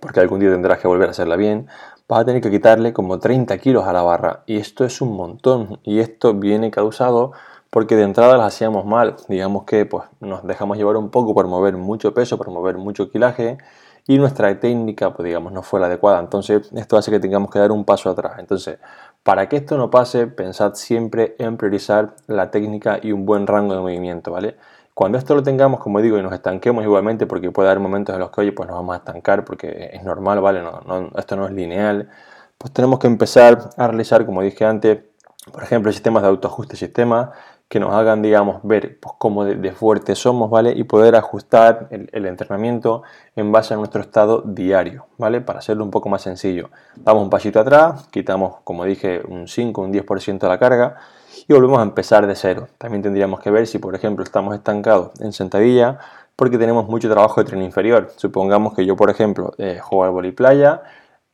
porque 0.00 0.20
algún 0.20 0.40
día 0.40 0.50
tendrás 0.50 0.78
que 0.78 0.88
volver 0.88 1.08
a 1.08 1.10
hacerla 1.10 1.36
bien, 1.36 1.68
vas 2.08 2.20
a 2.20 2.24
tener 2.24 2.40
que 2.40 2.50
quitarle 2.50 2.94
como 2.94 3.18
30 3.18 3.58
kilos 3.58 3.86
a 3.86 3.92
la 3.92 4.02
barra. 4.02 4.42
Y 4.46 4.56
esto 4.56 4.84
es 4.84 5.02
un 5.02 5.14
montón. 5.14 5.80
Y 5.84 6.00
esto 6.00 6.32
viene 6.34 6.70
causado 6.70 7.32
porque 7.68 7.96
de 7.96 8.04
entrada 8.04 8.38
las 8.38 8.54
hacíamos 8.54 8.86
mal. 8.86 9.16
Digamos 9.28 9.64
que 9.64 9.84
pues, 9.84 10.04
nos 10.20 10.44
dejamos 10.46 10.78
llevar 10.78 10.96
un 10.96 11.10
poco 11.10 11.34
por 11.34 11.46
mover 11.46 11.76
mucho 11.76 12.14
peso, 12.14 12.38
por 12.38 12.50
mover 12.50 12.78
mucho 12.78 13.10
kilaje 13.10 13.58
y 14.06 14.18
nuestra 14.18 14.58
técnica, 14.58 15.12
pues 15.14 15.24
digamos, 15.26 15.52
no 15.52 15.62
fue 15.62 15.78
la 15.78 15.86
adecuada. 15.86 16.18
Entonces, 16.18 16.68
esto 16.74 16.96
hace 16.96 17.10
que 17.10 17.20
tengamos 17.20 17.50
que 17.50 17.58
dar 17.58 17.70
un 17.70 17.84
paso 17.84 18.10
atrás. 18.10 18.34
Entonces, 18.38 18.78
para 19.22 19.48
que 19.48 19.56
esto 19.56 19.76
no 19.76 19.90
pase, 19.90 20.26
pensad 20.26 20.74
siempre 20.74 21.36
en 21.38 21.56
priorizar 21.56 22.14
la 22.26 22.50
técnica 22.50 22.98
y 23.02 23.12
un 23.12 23.26
buen 23.26 23.46
rango 23.46 23.74
de 23.74 23.80
movimiento, 23.80 24.32
¿vale? 24.32 24.56
Cuando 24.94 25.18
esto 25.18 25.34
lo 25.34 25.42
tengamos, 25.42 25.80
como 25.80 26.00
digo, 26.00 26.18
y 26.18 26.22
nos 26.22 26.32
estanquemos 26.32 26.84
igualmente, 26.84 27.26
porque 27.26 27.50
puede 27.50 27.68
haber 27.68 27.80
momentos 27.80 28.14
en 28.14 28.20
los 28.20 28.30
que, 28.30 28.40
oye, 28.42 28.52
pues 28.52 28.68
nos 28.68 28.76
vamos 28.76 28.94
a 28.94 28.98
estancar 28.98 29.44
porque 29.44 29.90
es 29.92 30.02
normal, 30.02 30.40
¿vale? 30.40 30.62
No, 30.62 31.10
esto 31.16 31.36
no 31.36 31.46
es 31.46 31.52
lineal. 31.52 32.10
Pues 32.58 32.72
tenemos 32.72 32.98
que 32.98 33.06
empezar 33.06 33.70
a 33.76 33.86
realizar, 33.86 34.26
como 34.26 34.42
dije 34.42 34.64
antes, 34.64 34.98
por 35.52 35.62
ejemplo, 35.62 35.90
sistemas 35.92 36.22
de 36.22 36.28
autoajuste, 36.28 36.76
sistemas 36.76 37.30
que 37.70 37.78
nos 37.78 37.94
hagan, 37.94 38.20
digamos, 38.20 38.60
ver 38.64 38.98
pues, 38.98 39.14
cómo 39.16 39.44
de, 39.44 39.54
de 39.54 39.70
fuertes 39.70 40.18
somos, 40.18 40.50
¿vale? 40.50 40.72
Y 40.72 40.82
poder 40.82 41.14
ajustar 41.14 41.86
el, 41.90 42.26
entrenamiento 42.26 43.04
en 43.36 43.52
base 43.52 43.74
a 43.74 43.76
nuestro 43.76 44.00
estado 44.00 44.42
diario, 44.44 45.06
¿vale? 45.18 45.40
Para 45.40 45.60
hacerlo 45.60 45.84
un 45.84 45.92
poco 45.92 46.08
más 46.08 46.20
sencillo. 46.20 46.70
Damos 46.96 47.22
un 47.22 47.30
pasito 47.30 47.60
atrás, 47.60 48.08
quitamos, 48.10 48.56
como 48.64 48.84
dije, 48.84 49.22
un 49.28 49.46
5, 49.46 49.82
un 49.82 49.92
10% 49.92 50.40
de 50.40 50.48
la 50.48 50.58
carga 50.58 50.96
y 51.46 51.52
volvemos 51.52 51.78
a 51.78 51.82
empezar 51.82 52.26
de 52.26 52.34
cero. 52.34 52.66
También 52.76 53.02
tendríamos 53.02 53.38
que 53.38 53.52
ver 53.52 53.68
si, 53.68 53.78
por 53.78 53.94
ejemplo, 53.94 54.24
estamos 54.24 54.52
estancados 54.56 55.12
en 55.20 55.32
sentadilla 55.32 55.98
porque 56.34 56.58
tenemos 56.58 56.88
mucho 56.88 57.08
trabajo 57.08 57.40
de 57.40 57.48
tren 57.50 57.62
inferior. 57.62 58.10
Supongamos 58.16 58.74
que 58.74 58.84
yo, 58.84 58.96
por 58.96 59.10
ejemplo, 59.10 59.52
eh, 59.58 59.78
juego 59.80 60.18
al 60.18 60.32
playa, 60.34 60.82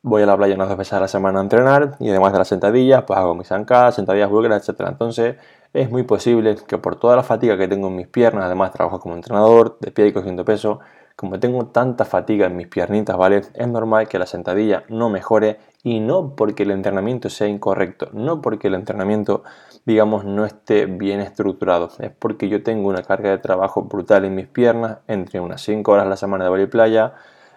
voy 0.03 0.21
a 0.21 0.27
la 0.27 0.37
playa 0.37 0.53
unas 0.53 0.69
dos 0.69 0.77
veces 0.77 0.93
a 0.93 0.99
la 0.99 1.07
semana 1.07 1.39
a 1.39 1.41
entrenar 1.41 1.95
y 1.99 2.11
además 2.11 2.31
de 2.31 2.37
las 2.37 2.47
sentadillas, 2.47 3.05
pues 3.07 3.17
hago 3.17 3.33
mis 3.33 3.47
zancadas, 3.47 3.95
sentadillas 3.95 4.29
búlgaras, 4.29 4.69
etc. 4.69 4.81
Entonces, 4.87 5.37
es 5.81 5.91
muy 5.91 6.03
posible 6.03 6.55
que 6.67 6.77
por 6.79 6.95
toda 6.99 7.15
la 7.15 7.23
fatiga 7.23 7.57
que 7.57 7.67
tengo 7.67 7.87
en 7.87 7.95
mis 7.95 8.07
piernas, 8.07 8.45
además 8.45 8.71
trabajo 8.71 8.99
como 8.99 9.15
entrenador, 9.15 9.77
de 9.79 9.91
pie 9.91 10.07
y 10.07 10.13
cogiendo 10.13 10.43
peso, 10.43 10.79
como 11.15 11.39
tengo 11.39 11.67
tanta 11.67 12.03
fatiga 12.05 12.47
en 12.47 12.55
mis 12.55 12.67
piernitas, 12.67 13.15
¿vale? 13.15 13.41
Es 13.53 13.67
normal 13.67 14.07
que 14.07 14.19
la 14.19 14.25
sentadilla 14.25 14.83
no 14.89 15.09
mejore 15.09 15.59
y 15.83 15.99
no 15.99 16.35
porque 16.35 16.63
el 16.63 16.71
entrenamiento 16.71 17.29
sea 17.29 17.47
incorrecto, 17.47 18.09
no 18.13 18.41
porque 18.41 18.67
el 18.67 18.73
entrenamiento, 18.73 19.43
digamos, 19.85 20.25
no 20.25 20.45
esté 20.45 20.87
bien 20.87 21.19
estructurado, 21.19 21.91
es 21.99 22.11
porque 22.11 22.49
yo 22.49 22.63
tengo 22.63 22.89
una 22.89 23.03
carga 23.03 23.29
de 23.29 23.37
trabajo 23.37 23.83
brutal 23.83 24.25
en 24.25 24.35
mis 24.35 24.47
piernas, 24.47 24.99
entre 25.07 25.39
unas 25.39 25.61
5 25.61 25.91
horas 25.91 26.05
a 26.07 26.09
la 26.09 26.17
semana 26.17 26.43
de 26.43 26.49
voleibol 26.49 26.69
playa, 26.71 27.13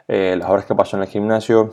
eh, 0.09 0.37
las 0.38 0.49
horas 0.51 0.66
que 0.66 0.75
paso 0.75 0.97
en 0.97 1.05
el 1.05 1.09
gimnasio, 1.09 1.73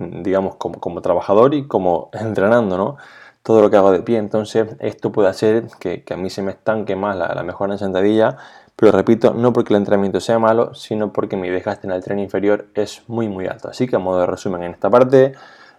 digamos, 0.00 0.56
como, 0.56 0.80
como 0.80 1.02
trabajador 1.02 1.54
y 1.54 1.66
como 1.66 2.08
entrenando, 2.12 2.78
¿no? 2.78 2.96
Todo 3.42 3.62
lo 3.62 3.70
que 3.70 3.76
hago 3.76 3.92
de 3.92 4.02
pie. 4.02 4.18
Entonces, 4.18 4.68
esto 4.80 5.12
puede 5.12 5.28
hacer 5.28 5.68
que, 5.78 6.04
a 6.10 6.16
mí 6.16 6.30
se 6.30 6.42
me 6.42 6.52
estanque 6.52 6.96
más 6.96 7.16
la, 7.16 7.34
la 7.34 7.42
mejora 7.42 7.74
en 7.74 7.78
sentadilla. 7.78 8.36
Pero 8.80 8.92
repito, 8.92 9.34
no 9.34 9.52
porque 9.52 9.74
el 9.74 9.78
entrenamiento 9.78 10.20
sea 10.20 10.38
malo, 10.38 10.74
sino 10.74 11.12
porque 11.12 11.36
mi 11.36 11.50
desgaste 11.50 11.86
en 11.86 11.92
el 11.92 12.02
tren 12.02 12.18
inferior 12.18 12.68
es 12.74 13.02
muy 13.08 13.28
muy 13.28 13.46
alto. 13.46 13.68
Así 13.68 13.86
que 13.86 13.96
a 13.96 13.98
modo 13.98 14.20
de 14.20 14.26
resumen 14.26 14.62
en 14.62 14.72
esta 14.72 14.88
parte, 14.88 15.34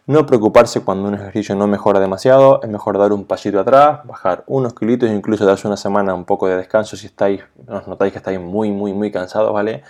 no 0.06 0.28
preocuparse 0.28 0.82
cuando 0.82 1.08
un 1.08 1.16
ejercicio 1.16 1.56
no 1.56 1.66
mejora 1.66 2.00
demasiado, 2.00 2.60
es 2.62 2.70
mejor 2.70 3.00
dar 3.00 3.12
un 3.12 3.26
pasito 3.26 3.60
atrás, 3.60 4.02
bajar 4.06 4.44
unos 4.46 4.76
kilitos, 4.76 5.10
incluso 5.10 5.46
darse 5.46 5.68
una 5.68 5.78
semana 5.78 6.14
un 6.14 6.26
poco 6.26 6.48
de 6.48 6.58
descanso 6.58 6.96
si 6.96 7.08
estáis, 7.08 7.42
os 7.68 7.88
notáis 7.88 8.12
que 8.12 8.20
estáis 8.20 8.40
muy 8.40 8.70
muy 8.72 8.94
muy 8.94 9.12
cansados, 9.12 9.52
¿vale? 9.52 9.82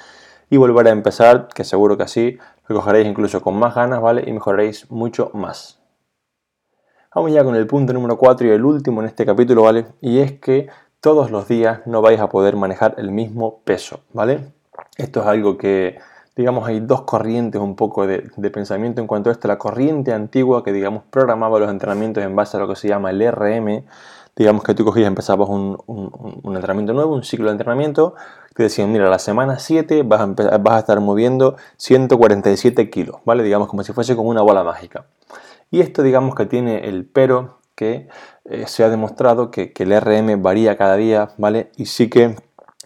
Y 0.49 0.55
volver 0.55 0.87
a 0.87 0.91
empezar, 0.91 1.49
que 1.53 1.65
seguro 1.65 1.97
que 1.97 2.03
así 2.03 2.37
lo 2.67 2.77
cogeréis 2.77 3.07
incluso 3.07 3.41
con 3.41 3.55
más 3.57 3.75
ganas, 3.75 4.01
¿vale? 4.01 4.23
Y 4.25 4.31
mejoraréis 4.31 4.89
mucho 4.89 5.31
más. 5.33 5.80
Vamos 7.13 7.33
ya 7.33 7.43
con 7.43 7.55
el 7.55 7.67
punto 7.67 7.91
número 7.91 8.17
4 8.17 8.47
y 8.47 8.51
el 8.51 8.63
último 8.63 9.01
en 9.01 9.07
este 9.07 9.25
capítulo, 9.25 9.63
¿vale? 9.63 9.85
Y 9.99 10.19
es 10.19 10.39
que 10.39 10.69
todos 11.01 11.29
los 11.29 11.45
días 11.45 11.81
no 11.85 12.01
vais 12.01 12.21
a 12.21 12.29
poder 12.29 12.55
manejar 12.55 12.95
el 12.97 13.11
mismo 13.11 13.59
peso, 13.65 13.99
¿vale? 14.13 14.53
Esto 14.95 15.19
es 15.19 15.25
algo 15.25 15.57
que, 15.57 15.99
digamos, 16.37 16.65
hay 16.69 16.79
dos 16.79 17.01
corrientes 17.01 17.59
un 17.59 17.75
poco 17.75 18.07
de, 18.07 18.21
pensamiento 18.49 19.01
en 19.01 19.07
cuanto 19.07 19.29
a 19.29 19.33
esto. 19.33 19.49
La 19.49 19.57
corriente 19.57 20.13
antigua 20.13 20.63
que, 20.63 20.71
digamos, 20.71 21.03
programaba 21.09 21.59
los 21.59 21.69
entrenamientos 21.69 22.23
en 22.23 22.33
base 22.33 22.55
a 22.55 22.61
lo 22.61 22.69
que 22.69 22.77
se 22.77 22.87
llama 22.87 23.09
el 23.09 23.29
RM, 23.29 23.83
digamos 24.33 24.63
que 24.63 24.73
tú 24.73 24.85
cogías, 24.85 25.07
empezabas 25.07 25.49
un, 25.49 25.77
entrenamiento 26.45 26.93
nuevo, 26.93 27.13
un 27.13 27.25
ciclo 27.25 27.47
de 27.47 27.51
entrenamiento, 27.51 28.15
te 28.55 28.63
decían, 28.63 28.89
mira, 28.89 29.09
la 29.09 29.19
semana 29.19 29.59
7 29.59 30.03
vas 30.03 30.21
a, 30.21 30.57
vas 30.59 30.75
a 30.75 30.79
estar 30.79 31.01
moviendo 31.01 31.57
147 31.75 32.89
kilos, 32.89 33.17
¿vale? 33.25 33.43
Digamos 33.43 33.67
como 33.67 33.83
si 33.83 33.91
fuese 33.91 34.15
como 34.15 34.29
una 34.29 34.43
bola 34.43 34.63
mágica. 34.63 35.07
Y 35.71 35.79
esto 35.79 36.03
digamos 36.03 36.35
que 36.35 36.45
tiene 36.45 36.87
el 36.89 37.05
pero 37.05 37.61
que 37.75 38.09
eh, 38.45 38.67
se 38.67 38.83
ha 38.83 38.89
demostrado 38.89 39.49
que, 39.49 39.73
el 39.75 39.99
RM 39.99 40.41
varía 40.43 40.77
cada 40.77 40.97
día, 40.97 41.29
¿vale? 41.37 41.71
Y 41.77 41.85
sí 41.87 42.09
que 42.09 42.35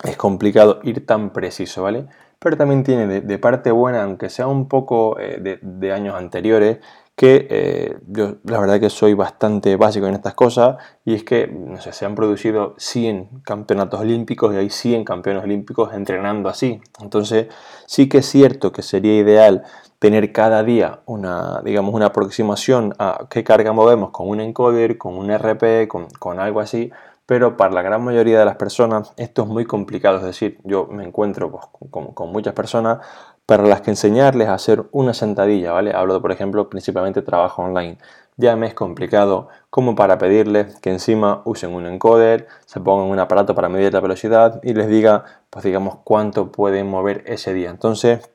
es 0.04 0.16
complicado 0.16 0.80
ir 0.84 1.06
tan 1.06 1.34
preciso, 1.34 1.84
¿vale? 1.84 2.06
Pero 2.40 2.56
también 2.56 2.84
tiene 2.84 3.22
de, 3.22 3.38
parte 3.40 3.72
buena, 3.72 4.04
aunque 4.04 4.30
sea 4.30 4.48
un 4.48 4.68
poco 4.68 5.20
eh, 5.20 5.60
de, 5.62 5.92
años 5.92 6.16
anteriores, 6.16 6.78
que 7.16 7.48
eh, 7.50 7.98
yo 8.08 8.36
la 8.44 8.60
verdad 8.60 8.80
que 8.80 8.90
soy 8.90 9.14
bastante 9.14 9.78
básico 9.78 10.06
en 10.08 10.16
estas 10.16 10.34
cosas 10.34 10.78
y 11.06 11.14
es 11.14 11.24
que, 11.24 11.48
no 11.48 11.80
sé, 11.80 11.94
se 11.94 12.06
han 12.06 12.14
producido 12.14 12.76
100 12.78 13.42
campeonatos 13.44 14.02
olímpicos 14.02 14.54
y 14.54 14.58
hay 14.58 14.70
100 14.70 15.06
campeones 15.06 15.44
olímpicos 15.44 15.94
entrenando 15.94 16.50
así. 16.50 16.82
Entonces 17.02 17.48
sí 17.86 18.10
que 18.10 18.20
es 18.20 18.26
cierto 18.26 18.72
que 18.74 18.82
sería 18.82 19.18
ideal 19.18 19.64
tener 20.00 20.32
cada 20.32 20.64
día 20.64 21.00
una, 21.06 21.62
digamos, 21.64 21.94
una 21.94 22.08
aproximación 22.08 22.94
a 23.00 23.28
qué 23.30 23.44
carga 23.44 23.72
movemos 23.74 24.12
con 24.12 24.30
un 24.30 24.42
encoder, 24.42 24.98
con 24.98 25.16
un 25.18 25.32
RP, 25.32 25.88
con, 25.88 26.40
algo 26.40 26.60
así, 26.60 26.92
pero 27.26 27.58
para 27.58 27.74
la 27.74 27.82
gran 27.82 28.04
mayoría 28.04 28.40
de 28.40 28.46
las 28.46 28.56
personas 28.56 29.14
esto 29.18 29.44
es 29.44 29.48
muy 29.48 29.66
complicado, 29.66 30.18
es 30.18 30.24
decir, 30.24 30.60
yo 30.64 30.88
me 30.88 31.04
encuentro 31.04 31.52
pues, 31.52 31.66
con, 31.90 32.14
con, 32.14 32.32
muchas 32.32 32.54
personas 32.54 33.00
para 33.46 33.64
las 33.64 33.82
que 33.82 33.92
enseñarles 33.92 34.48
a 34.48 34.56
hacer 34.56 34.86
una 34.92 35.14
sentadilla, 35.14 35.72
¿vale? 35.72 35.92
Hablo, 35.94 36.22
por 36.22 36.32
ejemplo, 36.32 36.70
principalmente 36.70 37.22
trabajo 37.22 37.62
online. 37.62 37.98
Ya 38.38 38.56
me 38.56 38.68
es 38.68 38.74
complicado 38.74 39.48
como 39.70 39.96
para 39.96 40.18
pedirles 40.18 40.80
que 40.82 40.90
encima 40.90 41.42
usen 41.46 41.74
un 41.74 41.86
encoder, 41.86 42.48
se 42.66 42.82
pongan 42.82 43.08
un 43.10 43.20
aparato 43.20 43.56
para 43.56 43.70
medir 43.70 43.94
la 43.94 44.02
velocidad 44.02 44.60
y 44.64 44.74
les 44.74 44.88
diga, 44.88 45.24
pues 45.50 45.64
digamos, 45.64 45.98
cuánto 46.04 46.52
pueden 46.52 46.90
mover 46.90 47.24
ese 47.28 47.54
día. 47.54 47.70
Entonces, 47.70 48.30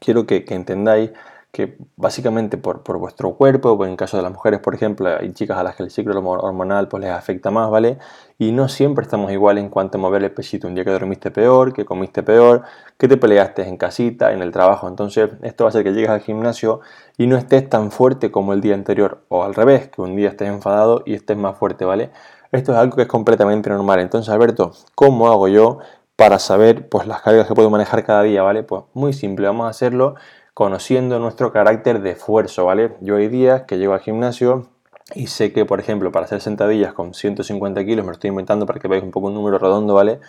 quiero 0.00 0.26
que, 0.26 0.44
entendáis 0.48 1.10
que 1.50 1.76
básicamente 1.96 2.56
por, 2.56 2.82
vuestro 2.98 3.34
cuerpo, 3.34 3.72
o 3.72 3.84
en 3.84 3.94
caso 3.94 4.16
de 4.16 4.22
las 4.22 4.32
mujeres, 4.32 4.60
por 4.60 4.74
ejemplo, 4.74 5.08
hay 5.18 5.32
chicas 5.34 5.58
a 5.58 5.62
las 5.62 5.76
que 5.76 5.82
el 5.82 5.90
ciclo 5.90 6.18
hormonal 6.18 6.88
pues, 6.88 7.02
les 7.02 7.12
afecta 7.12 7.50
más, 7.50 7.70
¿vale? 7.70 7.98
Y 8.38 8.52
no 8.52 8.68
siempre 8.68 9.02
estamos 9.02 9.30
igual 9.32 9.58
en 9.58 9.68
cuanto 9.68 9.98
a 9.98 10.00
mover 10.00 10.24
el 10.24 10.30
pechito. 10.30 10.66
Un 10.66 10.74
día 10.74 10.84
que 10.84 10.90
dormiste 10.90 11.30
peor, 11.30 11.74
que 11.74 11.84
comiste 11.84 12.22
peor, 12.22 12.62
que 12.96 13.06
te 13.06 13.18
peleaste 13.18 13.68
en 13.68 13.76
casita, 13.76 14.32
en 14.32 14.40
el 14.40 14.50
trabajo. 14.50 14.88
Entonces, 14.88 15.30
esto 15.42 15.64
va 15.64 15.68
a 15.68 15.70
hacer 15.70 15.84
que 15.84 15.92
llegues 15.92 16.08
al 16.10 16.20
gimnasio 16.20 16.80
y 17.18 17.26
no 17.26 17.36
estés 17.36 17.68
tan 17.68 17.90
fuerte 17.90 18.30
como 18.30 18.54
el 18.54 18.62
día 18.62 18.74
anterior. 18.74 19.22
O 19.28 19.44
al 19.44 19.54
revés, 19.54 19.88
que 19.88 20.00
un 20.00 20.16
día 20.16 20.30
estés 20.30 20.48
enfadado 20.48 21.02
y 21.04 21.12
estés 21.14 21.36
más 21.36 21.58
fuerte, 21.58 21.84
¿vale? 21.84 22.10
Esto 22.50 22.72
es 22.72 22.78
algo 22.78 22.96
que 22.96 23.02
es 23.02 23.08
completamente 23.08 23.70
normal. 23.70 24.00
Entonces, 24.00 24.32
Alberto, 24.32 24.72
¿cómo 24.94 25.30
hago 25.30 25.48
yo 25.48 25.78
para 26.16 26.38
saber 26.38 26.88
pues, 26.88 27.06
las 27.06 27.22
cargas 27.22 27.46
que 27.46 27.54
puedo 27.54 27.70
manejar 27.70 28.04
cada 28.04 28.22
día, 28.22 28.42
¿vale? 28.42 28.62
Pues 28.62 28.82
muy 28.94 29.12
simple, 29.12 29.46
vamos 29.46 29.66
a 29.66 29.70
hacerlo 29.70 30.14
conociendo 30.54 31.18
nuestro 31.18 31.52
carácter 31.52 32.02
de 32.02 32.10
esfuerzo, 32.10 32.66
¿vale? 32.66 32.96
Yo 33.00 33.16
hay 33.16 33.28
días 33.28 33.62
que 33.62 33.78
llego 33.78 33.94
al 33.94 34.00
gimnasio 34.00 34.68
y 35.14 35.28
sé 35.28 35.52
que, 35.52 35.64
por 35.64 35.80
ejemplo, 35.80 36.12
para 36.12 36.26
hacer 36.26 36.40
sentadillas 36.40 36.92
con 36.92 37.14
150 37.14 37.84
kilos, 37.84 38.04
me 38.04 38.10
lo 38.10 38.12
estoy 38.12 38.28
inventando 38.28 38.66
para 38.66 38.78
que 38.78 38.88
veáis 38.88 39.04
un 39.04 39.10
poco 39.10 39.28
un 39.28 39.34
número 39.34 39.58
redondo, 39.58 39.94
¿vale? 39.94 40.20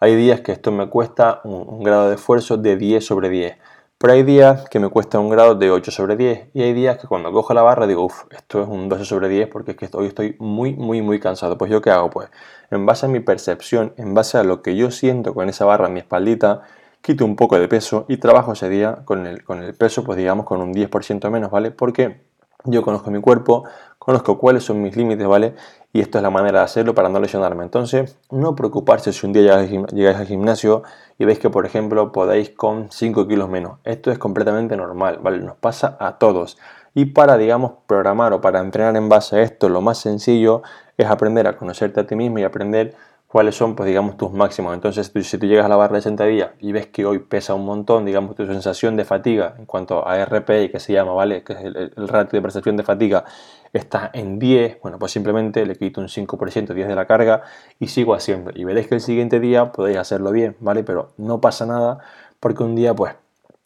Hay 0.00 0.14
días 0.14 0.40
que 0.40 0.52
esto 0.52 0.72
me 0.72 0.88
cuesta 0.88 1.40
un, 1.44 1.82
grado 1.82 2.08
de 2.08 2.16
esfuerzo 2.16 2.56
de 2.56 2.76
10 2.76 3.04
sobre 3.04 3.30
10. 3.30 3.56
Pero 3.98 4.12
hay 4.12 4.24
días 4.24 4.68
que 4.68 4.78
me 4.78 4.90
cuesta 4.90 5.18
un 5.18 5.30
grado 5.30 5.54
de 5.54 5.70
8 5.70 5.90
sobre 5.90 6.16
10 6.16 6.50
y 6.52 6.60
hay 6.62 6.74
días 6.74 6.98
que 6.98 7.06
cuando 7.06 7.32
cojo 7.32 7.54
la 7.54 7.62
barra 7.62 7.86
digo, 7.86 8.04
uff, 8.04 8.24
esto 8.30 8.60
es 8.60 8.68
un 8.68 8.90
12 8.90 9.06
sobre 9.06 9.30
10 9.30 9.48
porque 9.48 9.70
es 9.70 9.76
que 9.78 9.88
hoy 9.94 10.08
estoy 10.08 10.36
muy, 10.38 10.74
muy, 10.74 11.00
muy 11.00 11.18
cansado. 11.18 11.56
Pues 11.56 11.70
yo 11.70 11.80
qué 11.80 11.90
hago? 11.90 12.10
Pues 12.10 12.28
en 12.70 12.84
base 12.84 13.06
a 13.06 13.08
mi 13.08 13.20
percepción, 13.20 13.94
en 13.96 14.12
base 14.12 14.36
a 14.36 14.44
lo 14.44 14.60
que 14.60 14.76
yo 14.76 14.90
siento 14.90 15.32
con 15.32 15.48
esa 15.48 15.64
barra 15.64 15.86
en 15.86 15.94
mi 15.94 16.00
espaldita, 16.00 16.60
quito 17.00 17.24
un 17.24 17.36
poco 17.36 17.58
de 17.58 17.68
peso 17.68 18.04
y 18.06 18.18
trabajo 18.18 18.52
ese 18.52 18.68
día 18.68 18.98
con 19.06 19.26
el, 19.26 19.42
con 19.44 19.62
el 19.62 19.74
peso, 19.74 20.04
pues 20.04 20.18
digamos 20.18 20.44
con 20.44 20.60
un 20.60 20.74
10% 20.74 21.30
menos, 21.30 21.50
¿vale? 21.50 21.70
Porque 21.70 22.20
yo 22.64 22.82
conozco 22.82 23.10
mi 23.10 23.22
cuerpo, 23.22 23.64
conozco 23.98 24.38
cuáles 24.38 24.64
son 24.64 24.82
mis 24.82 24.94
límites, 24.94 25.26
¿vale? 25.26 25.54
Y 25.96 26.00
esto 26.00 26.18
es 26.18 26.22
la 26.22 26.28
manera 26.28 26.58
de 26.58 26.64
hacerlo 26.66 26.94
para 26.94 27.08
no 27.08 27.18
lesionarme. 27.20 27.64
Entonces, 27.64 28.18
no 28.30 28.54
preocuparse 28.54 29.14
si 29.14 29.24
un 29.24 29.32
día 29.32 29.62
llegáis 29.62 30.18
al 30.18 30.26
gimnasio 30.26 30.82
y 31.16 31.24
veis 31.24 31.38
que, 31.38 31.48
por 31.48 31.64
ejemplo, 31.64 32.12
podéis 32.12 32.50
con 32.50 32.92
5 32.92 33.26
kilos 33.26 33.48
menos. 33.48 33.78
Esto 33.82 34.10
es 34.10 34.18
completamente 34.18 34.76
normal, 34.76 35.20
¿vale? 35.22 35.38
Nos 35.38 35.56
pasa 35.56 35.96
a 35.98 36.18
todos. 36.18 36.58
Y 36.92 37.06
para, 37.06 37.38
digamos, 37.38 37.72
programar 37.86 38.34
o 38.34 38.42
para 38.42 38.60
entrenar 38.60 38.94
en 38.94 39.08
base 39.08 39.36
a 39.36 39.40
esto, 39.40 39.70
lo 39.70 39.80
más 39.80 39.96
sencillo 39.96 40.60
es 40.98 41.06
aprender 41.06 41.46
a 41.46 41.56
conocerte 41.56 42.00
a 42.00 42.06
ti 42.06 42.14
mismo 42.14 42.40
y 42.40 42.44
aprender 42.44 42.94
cuáles 43.26 43.54
son, 43.56 43.74
pues 43.74 43.86
digamos, 43.88 44.16
tus 44.16 44.32
máximos. 44.32 44.74
Entonces, 44.74 45.10
si 45.22 45.38
tú 45.38 45.46
llegas 45.46 45.66
a 45.66 45.68
la 45.68 45.76
barra 45.76 45.96
de 45.96 46.02
sentadilla 46.02 46.54
y 46.60 46.72
ves 46.72 46.86
que 46.86 47.04
hoy 47.04 47.18
pesa 47.18 47.54
un 47.54 47.64
montón, 47.64 48.04
digamos, 48.04 48.34
tu 48.36 48.46
sensación 48.46 48.96
de 48.96 49.04
fatiga 49.04 49.54
en 49.58 49.66
cuanto 49.66 50.06
a 50.06 50.24
RPI, 50.24 50.70
que 50.70 50.80
se 50.80 50.92
llama, 50.92 51.12
¿vale? 51.12 51.42
Que 51.42 51.52
es 51.54 51.60
el, 51.60 52.08
ratio 52.08 52.38
de 52.38 52.42
percepción 52.42 52.76
de 52.76 52.82
fatiga, 52.82 53.24
está 53.72 54.10
en 54.12 54.38
10, 54.38 54.80
bueno, 54.80 54.98
pues 54.98 55.12
simplemente 55.12 55.66
le 55.66 55.76
quito 55.76 56.00
un 56.00 56.08
5%, 56.08 56.72
10 56.72 56.88
de 56.88 56.94
la 56.94 57.06
carga 57.06 57.42
y 57.78 57.88
sigo 57.88 58.14
haciendo. 58.14 58.52
Y 58.54 58.64
veréis 58.64 58.86
que 58.86 58.94
el 58.94 59.00
siguiente 59.00 59.40
día 59.40 59.72
podéis 59.72 59.98
hacerlo 59.98 60.30
bien, 60.30 60.56
¿vale? 60.60 60.84
Pero 60.84 61.10
no 61.18 61.40
pasa 61.40 61.66
nada 61.66 61.98
porque 62.40 62.62
un 62.62 62.76
día, 62.76 62.94
pues, 62.94 63.14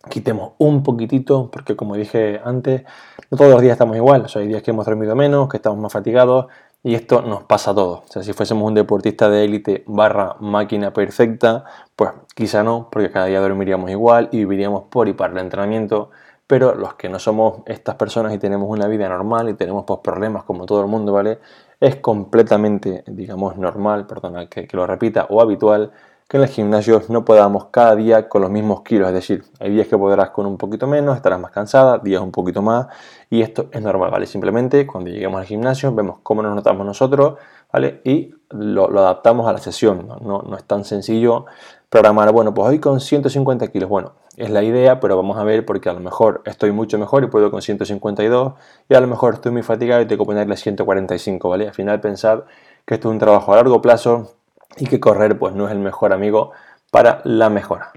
quitemos 0.09 0.53
un 0.59 0.83
poquitito, 0.83 1.51
porque 1.51 1.77
como 1.77 1.94
dije 1.94 2.40
antes, 2.42 2.83
no 3.31 3.37
todos 3.37 3.51
los 3.51 3.61
días 3.61 3.73
estamos 3.73 3.96
igual. 3.96 4.23
O 4.23 4.29
sea, 4.29 4.42
hay 4.42 4.49
días 4.49 4.62
que 4.62 4.70
hemos 4.70 4.87
dormido 4.87 5.14
menos, 5.14 5.49
que 5.49 5.59
estamos 5.59 5.79
más 5.79 5.92
fatigados, 5.92 6.46
y 6.83 6.95
esto 6.95 7.23
nos 7.23 7.45
pasa 7.45 7.73
a 7.73 7.75
todos. 7.75 8.01
O 8.09 8.12
sea, 8.12 8.23
si 8.23 8.33
fuésemos 8.33 8.66
un 8.66 8.75
deportista 8.75 9.29
de 9.29 9.45
élite 9.45 9.85
barra 9.87 10.37
máquina 10.40 10.93
perfecta, 10.93 11.64
pues 11.95 12.11
quizá 12.35 12.62
no, 12.62 12.88
porque 12.90 13.11
cada 13.11 13.27
día 13.27 13.40
dormiríamos 13.40 13.90
igual 13.90 14.29
y 14.33 14.38
viviríamos 14.38 14.85
por 14.85 15.09
y 15.09 15.12
para 15.12 15.33
el 15.33 15.38
entrenamiento. 15.38 16.11
Pero 16.47 16.75
los 16.75 16.95
que 16.95 17.09
no 17.09 17.19
somos 17.19 17.61
estas 17.66 17.95
personas 17.95 18.35
y 18.35 18.38
tenemos 18.38 18.69
una 18.69 18.88
vida 18.88 19.09
normal 19.09 19.49
y 19.51 19.55
tenemos 19.55 19.85
pues, 19.85 20.01
problemas 20.03 20.45
como 20.45 20.66
todo 20.66 20.81
el 20.81 20.88
mundo, 20.88 21.12
¿vale? 21.12 21.38
Es 21.79 21.97
completamente, 21.97 23.05
digamos, 23.07 23.57
normal, 23.57 24.07
perdona 24.07 24.49
que, 24.49 24.66
que 24.66 24.77
lo 24.77 24.87
repita, 24.87 25.27
o 25.31 25.40
habitual 25.40 25.93
que 26.31 26.37
en 26.37 26.45
el 26.45 26.49
gimnasio 26.49 27.03
no 27.09 27.25
podamos 27.25 27.66
cada 27.73 27.97
día 27.97 28.29
con 28.29 28.43
los 28.43 28.53
mismos 28.53 28.83
kilos, 28.83 29.09
es 29.09 29.14
decir, 29.14 29.43
hay 29.59 29.73
días 29.73 29.88
que 29.88 29.99
podrás 29.99 30.31
con 30.31 30.47
un 30.47 30.57
poquito 30.57 30.87
menos, 30.87 31.16
estarás 31.16 31.40
más 31.40 31.51
cansada, 31.51 31.99
días 31.99 32.23
un 32.23 32.31
poquito 32.31 32.62
más, 32.62 32.87
y 33.29 33.43
esto 33.43 33.66
es 33.73 33.83
normal, 33.83 34.12
¿vale? 34.12 34.29
Simplemente 34.29 34.87
cuando 34.87 35.11
lleguemos 35.11 35.40
al 35.40 35.47
gimnasio 35.47 35.93
vemos 35.93 36.19
cómo 36.23 36.40
nos 36.40 36.55
notamos 36.55 36.87
nosotros, 36.87 37.35
¿vale? 37.73 38.01
Y 38.05 38.33
lo, 38.51 38.97
adaptamos 39.01 39.49
a 39.49 39.53
la 39.55 39.59
sesión, 39.59 40.07
¿no? 40.07 40.45
¿no? 40.47 40.57
es 40.57 40.62
tan 40.62 40.85
sencillo 40.85 41.47
programar, 41.88 42.31
bueno, 42.31 42.55
pues 42.55 42.69
hoy 42.69 42.79
con 42.79 43.01
150 43.01 43.66
kilos, 43.66 43.88
bueno, 43.88 44.12
es 44.37 44.51
la 44.51 44.62
idea, 44.62 45.01
pero 45.01 45.16
vamos 45.16 45.37
a 45.37 45.43
ver 45.43 45.66
porque 45.66 45.88
a 45.88 45.95
lo 45.95 45.99
mejor 45.99 46.43
estoy 46.45 46.71
mucho 46.71 46.97
mejor 46.97 47.25
y 47.25 47.27
puedo 47.27 47.51
con 47.51 47.61
152, 47.61 48.53
y 48.88 48.95
a 48.95 49.01
lo 49.01 49.09
mejor 49.09 49.35
estoy 49.35 49.51
muy 49.51 49.64
fatigado 49.64 50.01
y 50.01 50.07
tengo 50.07 50.23
que 50.23 50.29
ponerle 50.29 50.57
145, 50.57 51.49
¿vale? 51.49 51.66
Al 51.66 51.75
final 51.75 52.01
pensad 52.01 52.45
que 52.87 52.95
esto 52.95 53.09
es 53.09 53.12
un 53.14 53.19
trabajo 53.19 53.53
a 53.53 53.57
largo 53.57 53.83
plazo, 53.83 54.37
y 54.77 54.87
que 54.87 55.01
correr 55.01 55.39
pues 55.39 55.55
no 55.55 55.67
es 55.67 55.73
el 55.73 55.79
mejor 55.79 56.13
amigo 56.13 56.53
para 56.91 57.21
la 57.25 57.51
mejora. 57.51 57.93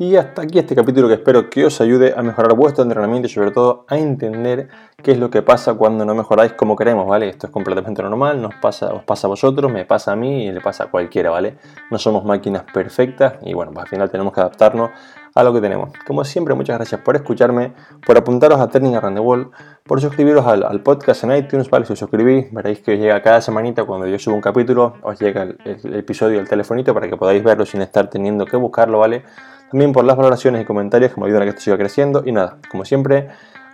Y 0.00 0.14
hasta 0.14 0.42
aquí 0.42 0.60
este 0.60 0.76
capítulo 0.76 1.08
que 1.08 1.14
espero 1.14 1.50
que 1.50 1.64
os 1.64 1.80
ayude 1.80 2.14
a 2.16 2.22
mejorar 2.22 2.54
vuestro 2.54 2.84
entrenamiento 2.84 3.26
y 3.26 3.30
sobre 3.30 3.50
todo 3.50 3.84
a 3.88 3.98
entender 3.98 4.68
qué 5.00 5.12
es 5.12 5.18
lo 5.18 5.30
que 5.30 5.42
pasa 5.42 5.74
cuando 5.74 6.04
no 6.04 6.12
mejoráis 6.12 6.54
como 6.54 6.74
queremos, 6.74 7.06
¿vale? 7.06 7.28
Esto 7.28 7.46
es 7.46 7.52
completamente 7.52 8.02
normal, 8.02 8.42
nos 8.42 8.56
pasa, 8.56 8.92
os 8.92 9.04
pasa 9.04 9.28
a 9.28 9.30
vosotros, 9.30 9.70
me 9.70 9.84
pasa 9.84 10.10
a 10.12 10.16
mí 10.16 10.46
y 10.46 10.50
le 10.50 10.60
pasa 10.60 10.84
a 10.84 10.86
cualquiera, 10.90 11.30
¿vale? 11.30 11.56
No 11.92 11.98
somos 11.98 12.24
máquinas 12.24 12.64
perfectas 12.64 13.34
y 13.42 13.54
bueno, 13.54 13.70
pues 13.72 13.84
al 13.84 13.88
final 13.88 14.10
tenemos 14.10 14.32
que 14.32 14.40
adaptarnos 14.40 14.90
a 15.36 15.44
lo 15.44 15.52
que 15.52 15.60
tenemos. 15.60 15.92
Como 16.04 16.24
siempre, 16.24 16.52
muchas 16.56 16.78
gracias 16.78 17.00
por 17.00 17.14
escucharme, 17.14 17.74
por 18.04 18.18
apuntaros 18.18 18.60
a 18.60 18.68
Turning 18.68 18.96
Around 18.96 19.16
the 19.16 19.20
Wall, 19.20 19.50
por 19.84 20.00
suscribiros 20.00 20.44
al, 20.44 20.80
podcast 20.82 21.22
en 21.22 21.36
iTunes, 21.36 21.70
¿vale? 21.70 21.86
Si 21.86 21.92
os 21.92 21.98
suscribís, 22.00 22.52
veréis 22.52 22.80
que 22.80 22.94
os 22.94 22.98
llega 22.98 23.22
cada 23.22 23.40
semanita 23.40 23.84
cuando 23.84 24.08
yo 24.08 24.18
subo 24.18 24.34
un 24.34 24.40
capítulo, 24.40 24.94
os 25.02 25.20
llega 25.20 25.42
el, 25.42 25.58
el 25.64 25.94
episodio 25.94 26.38
del 26.38 26.48
telefonito 26.48 26.92
para 26.92 27.08
que 27.08 27.16
podáis 27.16 27.44
verlo 27.44 27.64
sin 27.64 27.82
estar 27.82 28.10
teniendo 28.10 28.46
que 28.46 28.56
buscarlo, 28.56 28.98
¿vale? 28.98 29.22
También 29.70 29.92
por 29.92 30.04
las 30.04 30.16
valoraciones 30.16 30.62
y 30.62 30.64
comentarios 30.64 31.12
que 31.12 31.20
me 31.20 31.26
ayudan 31.26 31.42
a 31.42 31.44
que 31.44 31.50
esto 31.50 31.60
siga 31.60 31.76
creciendo. 31.76 32.22
Y 32.24 32.32
nada, 32.32 32.56
como 32.70 32.84
siempre, 32.84 33.28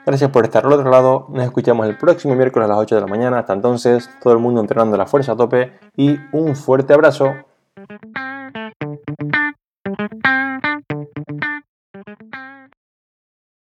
Gracias 0.07 0.31
por 0.31 0.45
estar 0.45 0.67
al 0.67 0.73
otro 0.73 0.91
lado. 0.91 1.27
Nos 1.31 1.45
escuchamos 1.45 1.87
el 1.87 1.97
próximo 1.97 2.35
miércoles 2.35 2.67
a 2.67 2.69
las 2.69 2.79
8 2.79 2.97
de 2.97 3.01
la 3.01 3.07
mañana. 3.07 3.39
Hasta 3.39 3.55
entonces, 3.55 4.11
todo 4.23 4.35
el 4.35 4.39
mundo 4.39 4.61
entrenando 4.61 4.99
la 4.99 5.07
fuerza 5.07 5.33
a 5.33 5.37
tope 5.37 5.73
y 5.97 6.19
un 6.33 6.55
fuerte 6.55 6.93
abrazo. 6.93 7.33